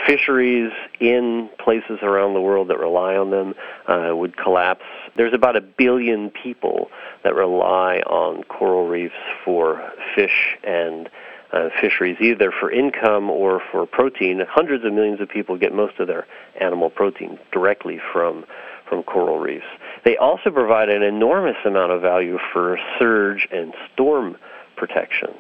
[0.07, 3.55] fisheries in places around the world that rely on them
[3.87, 4.85] uh, would collapse.
[5.17, 6.91] There's about a billion people
[7.25, 11.09] that rely on coral reefs for fish and
[11.53, 14.43] uh, fisheries, either for income or for protein.
[14.49, 16.27] Hundreds of millions of people get most of their
[16.61, 18.45] animal protein directly from
[18.89, 19.67] from coral reefs.
[20.05, 24.37] They also provide an enormous amount of value for surge and storm
[24.77, 25.31] protection.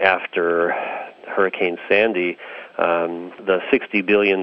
[0.00, 0.70] After
[1.26, 2.38] Hurricane Sandy,
[2.78, 4.40] um, the $60 billion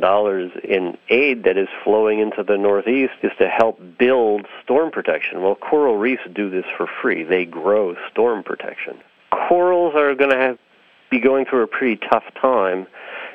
[0.64, 5.42] in aid that is flowing into the Northeast is to help build storm protection.
[5.42, 7.24] Well, coral reefs do this for free.
[7.24, 9.00] They grow storm protection.
[9.32, 10.58] Corals are going to
[11.10, 12.88] be going through a pretty tough time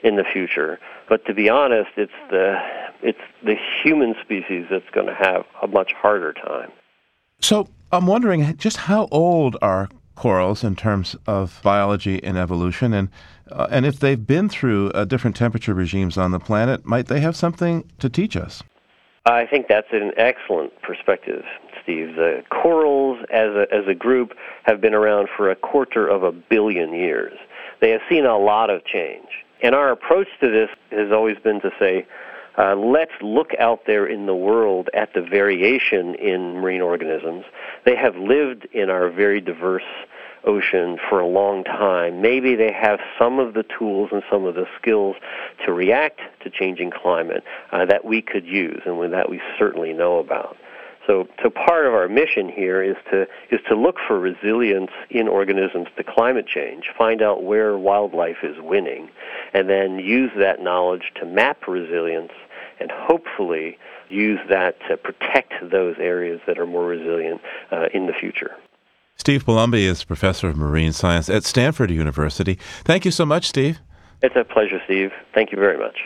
[0.03, 0.79] in the future.
[1.09, 2.59] But to be honest, it's the
[3.03, 6.71] it's the human species that's going to have a much harder time.
[7.41, 13.09] So I'm wondering just how old are corals in terms of biology and evolution, and
[13.51, 17.21] uh, and if they've been through uh, different temperature regimes on the planet, might they
[17.21, 18.63] have something to teach us?
[19.27, 21.45] I think that's an excellent perspective,
[21.83, 22.15] Steve.
[22.17, 24.35] The corals, as a, as a group,
[24.65, 27.33] have been around for a quarter of a billion years.
[27.81, 29.29] They have seen a lot of change.
[29.63, 32.07] And our approach to this has always been to say,
[32.59, 37.45] uh, let's look out there in the world at the variation in marine organisms.
[37.85, 39.83] They have lived in our very diverse
[40.47, 42.21] ocean for a long time.
[42.21, 45.17] Maybe they have some of the tools and some of the skills
[45.65, 50.19] to react to changing climate uh, that we could use and that we certainly know
[50.19, 50.57] about.
[51.07, 55.29] So, so part of our mission here is to is to look for resilience in
[55.29, 59.11] organisms to climate change, find out where wildlife is winning,
[59.53, 62.33] and then use that knowledge to map resilience
[62.81, 63.79] and hopefully
[64.09, 67.41] use that to protect those areas that are more resilient
[67.71, 68.57] uh, in the future.
[69.17, 72.59] Steve Palumbi is professor of marine science at Stanford University.
[72.85, 73.79] Thank you so much, Steve.
[74.23, 75.13] It's a pleasure, Steve.
[75.35, 75.97] Thank you very much.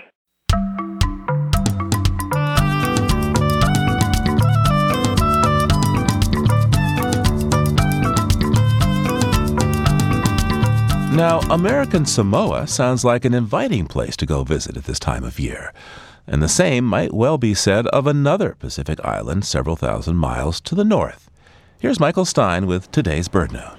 [11.18, 15.40] Now, American Samoa sounds like an inviting place to go visit at this time of
[15.40, 15.72] year.
[16.28, 20.76] And the same might well be said of another Pacific island several thousand miles to
[20.76, 21.27] the north.
[21.80, 23.78] Here's Michael Stein with today's BirdNote.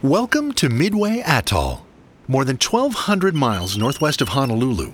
[0.00, 1.84] Welcome to Midway Atoll,
[2.28, 4.92] more than 1,200 miles northwest of Honolulu,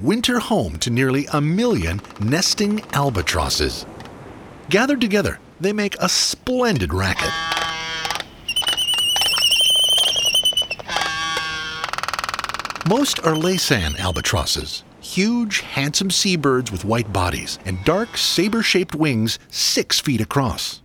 [0.00, 3.84] winter home to nearly a million nesting albatrosses.
[4.70, 7.30] Gathered together, they make a splendid racket.
[12.88, 14.82] Most are Laysan albatrosses,
[15.14, 20.82] huge, handsome seabirds with white bodies and dark, saber shaped wings six feet across.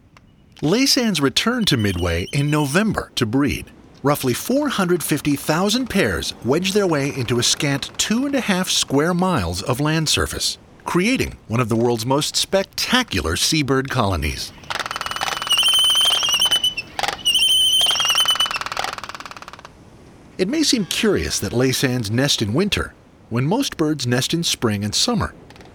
[0.62, 3.72] Laysans return to Midway in November to breed.
[4.04, 9.62] Roughly 450,000 pairs wedge their way into a scant two and a half square miles
[9.64, 14.52] of land surface, creating one of the world's most spectacular seabird colonies.
[20.38, 22.94] It may seem curious that Laysans nest in winter
[23.32, 25.34] when most birds nest in spring and summer.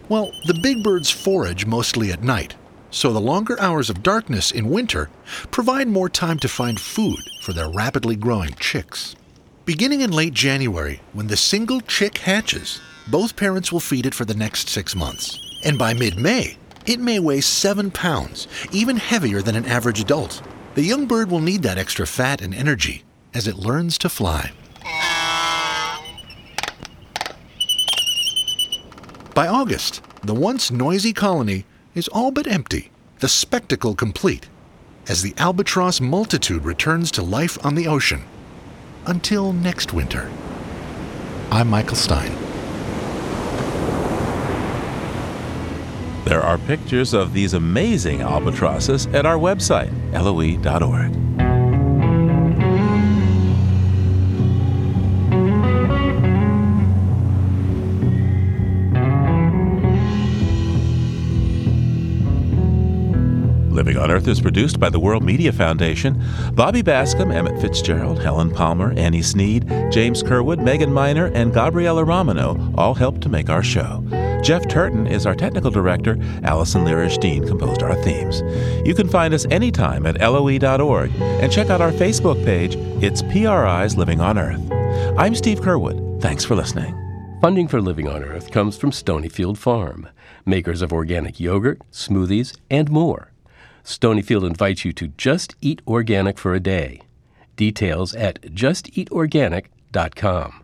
[0.09, 2.55] Well, the big birds forage mostly at night,
[2.91, 5.11] so the longer hours of darkness in winter
[5.51, 9.17] provide more time to find food for their rapidly growing chicks.
[9.65, 14.25] Beginning in late January, when the single chick hatches, both parents will feed it for
[14.25, 15.41] the next six months.
[15.65, 20.41] And by mid May, it may weigh seven pounds, even heavier than an average adult.
[20.77, 23.03] The young bird will need that extra fat and energy
[23.35, 24.53] as it learns to fly.
[29.37, 34.49] By August, the once noisy colony is all but empty, the spectacle complete,
[35.09, 38.25] as the albatross multitude returns to life on the ocean.
[39.05, 40.33] Until next winter.
[41.51, 42.33] I'm Michael Stein.
[46.25, 51.46] There are pictures of these amazing albatrosses at our website, loe.org.
[64.17, 66.25] Earth is produced by the World Media Foundation.
[66.55, 72.73] Bobby Bascomb, Emmett Fitzgerald, Helen Palmer, Annie Sneed, James Curwood, Megan Miner, and Gabriella Romano
[72.79, 74.03] all helped to make our show.
[74.43, 76.17] Jeff Turton is our technical director.
[76.45, 78.41] Allison Lirish Dean composed our themes.
[78.87, 82.75] You can find us anytime at loe.org and check out our Facebook page.
[83.05, 84.63] It's PRI's Living on Earth.
[85.19, 86.23] I'm Steve Curwood.
[86.23, 86.95] Thanks for listening.
[87.43, 90.09] Funding for Living on Earth comes from Stonyfield Farm,
[90.47, 93.31] makers of organic yogurt, smoothies, and more.
[93.87, 97.03] Stonyfield invites you to just eat organic for a day.
[97.55, 100.63] Details at justeatorganic.com.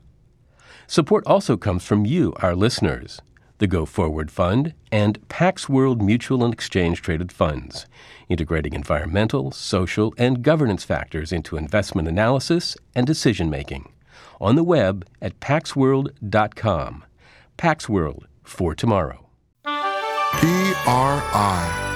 [0.88, 3.22] Support also comes from you, our listeners,
[3.58, 7.86] the Go Forward Fund, and Pax World Mutual and Exchange Traded Funds,
[8.28, 13.88] integrating environmental, social, and governance factors into investment analysis and decision making.
[14.40, 17.04] On the web at paxworld.com.
[17.56, 19.28] Pax World for tomorrow.
[20.32, 21.91] PRI,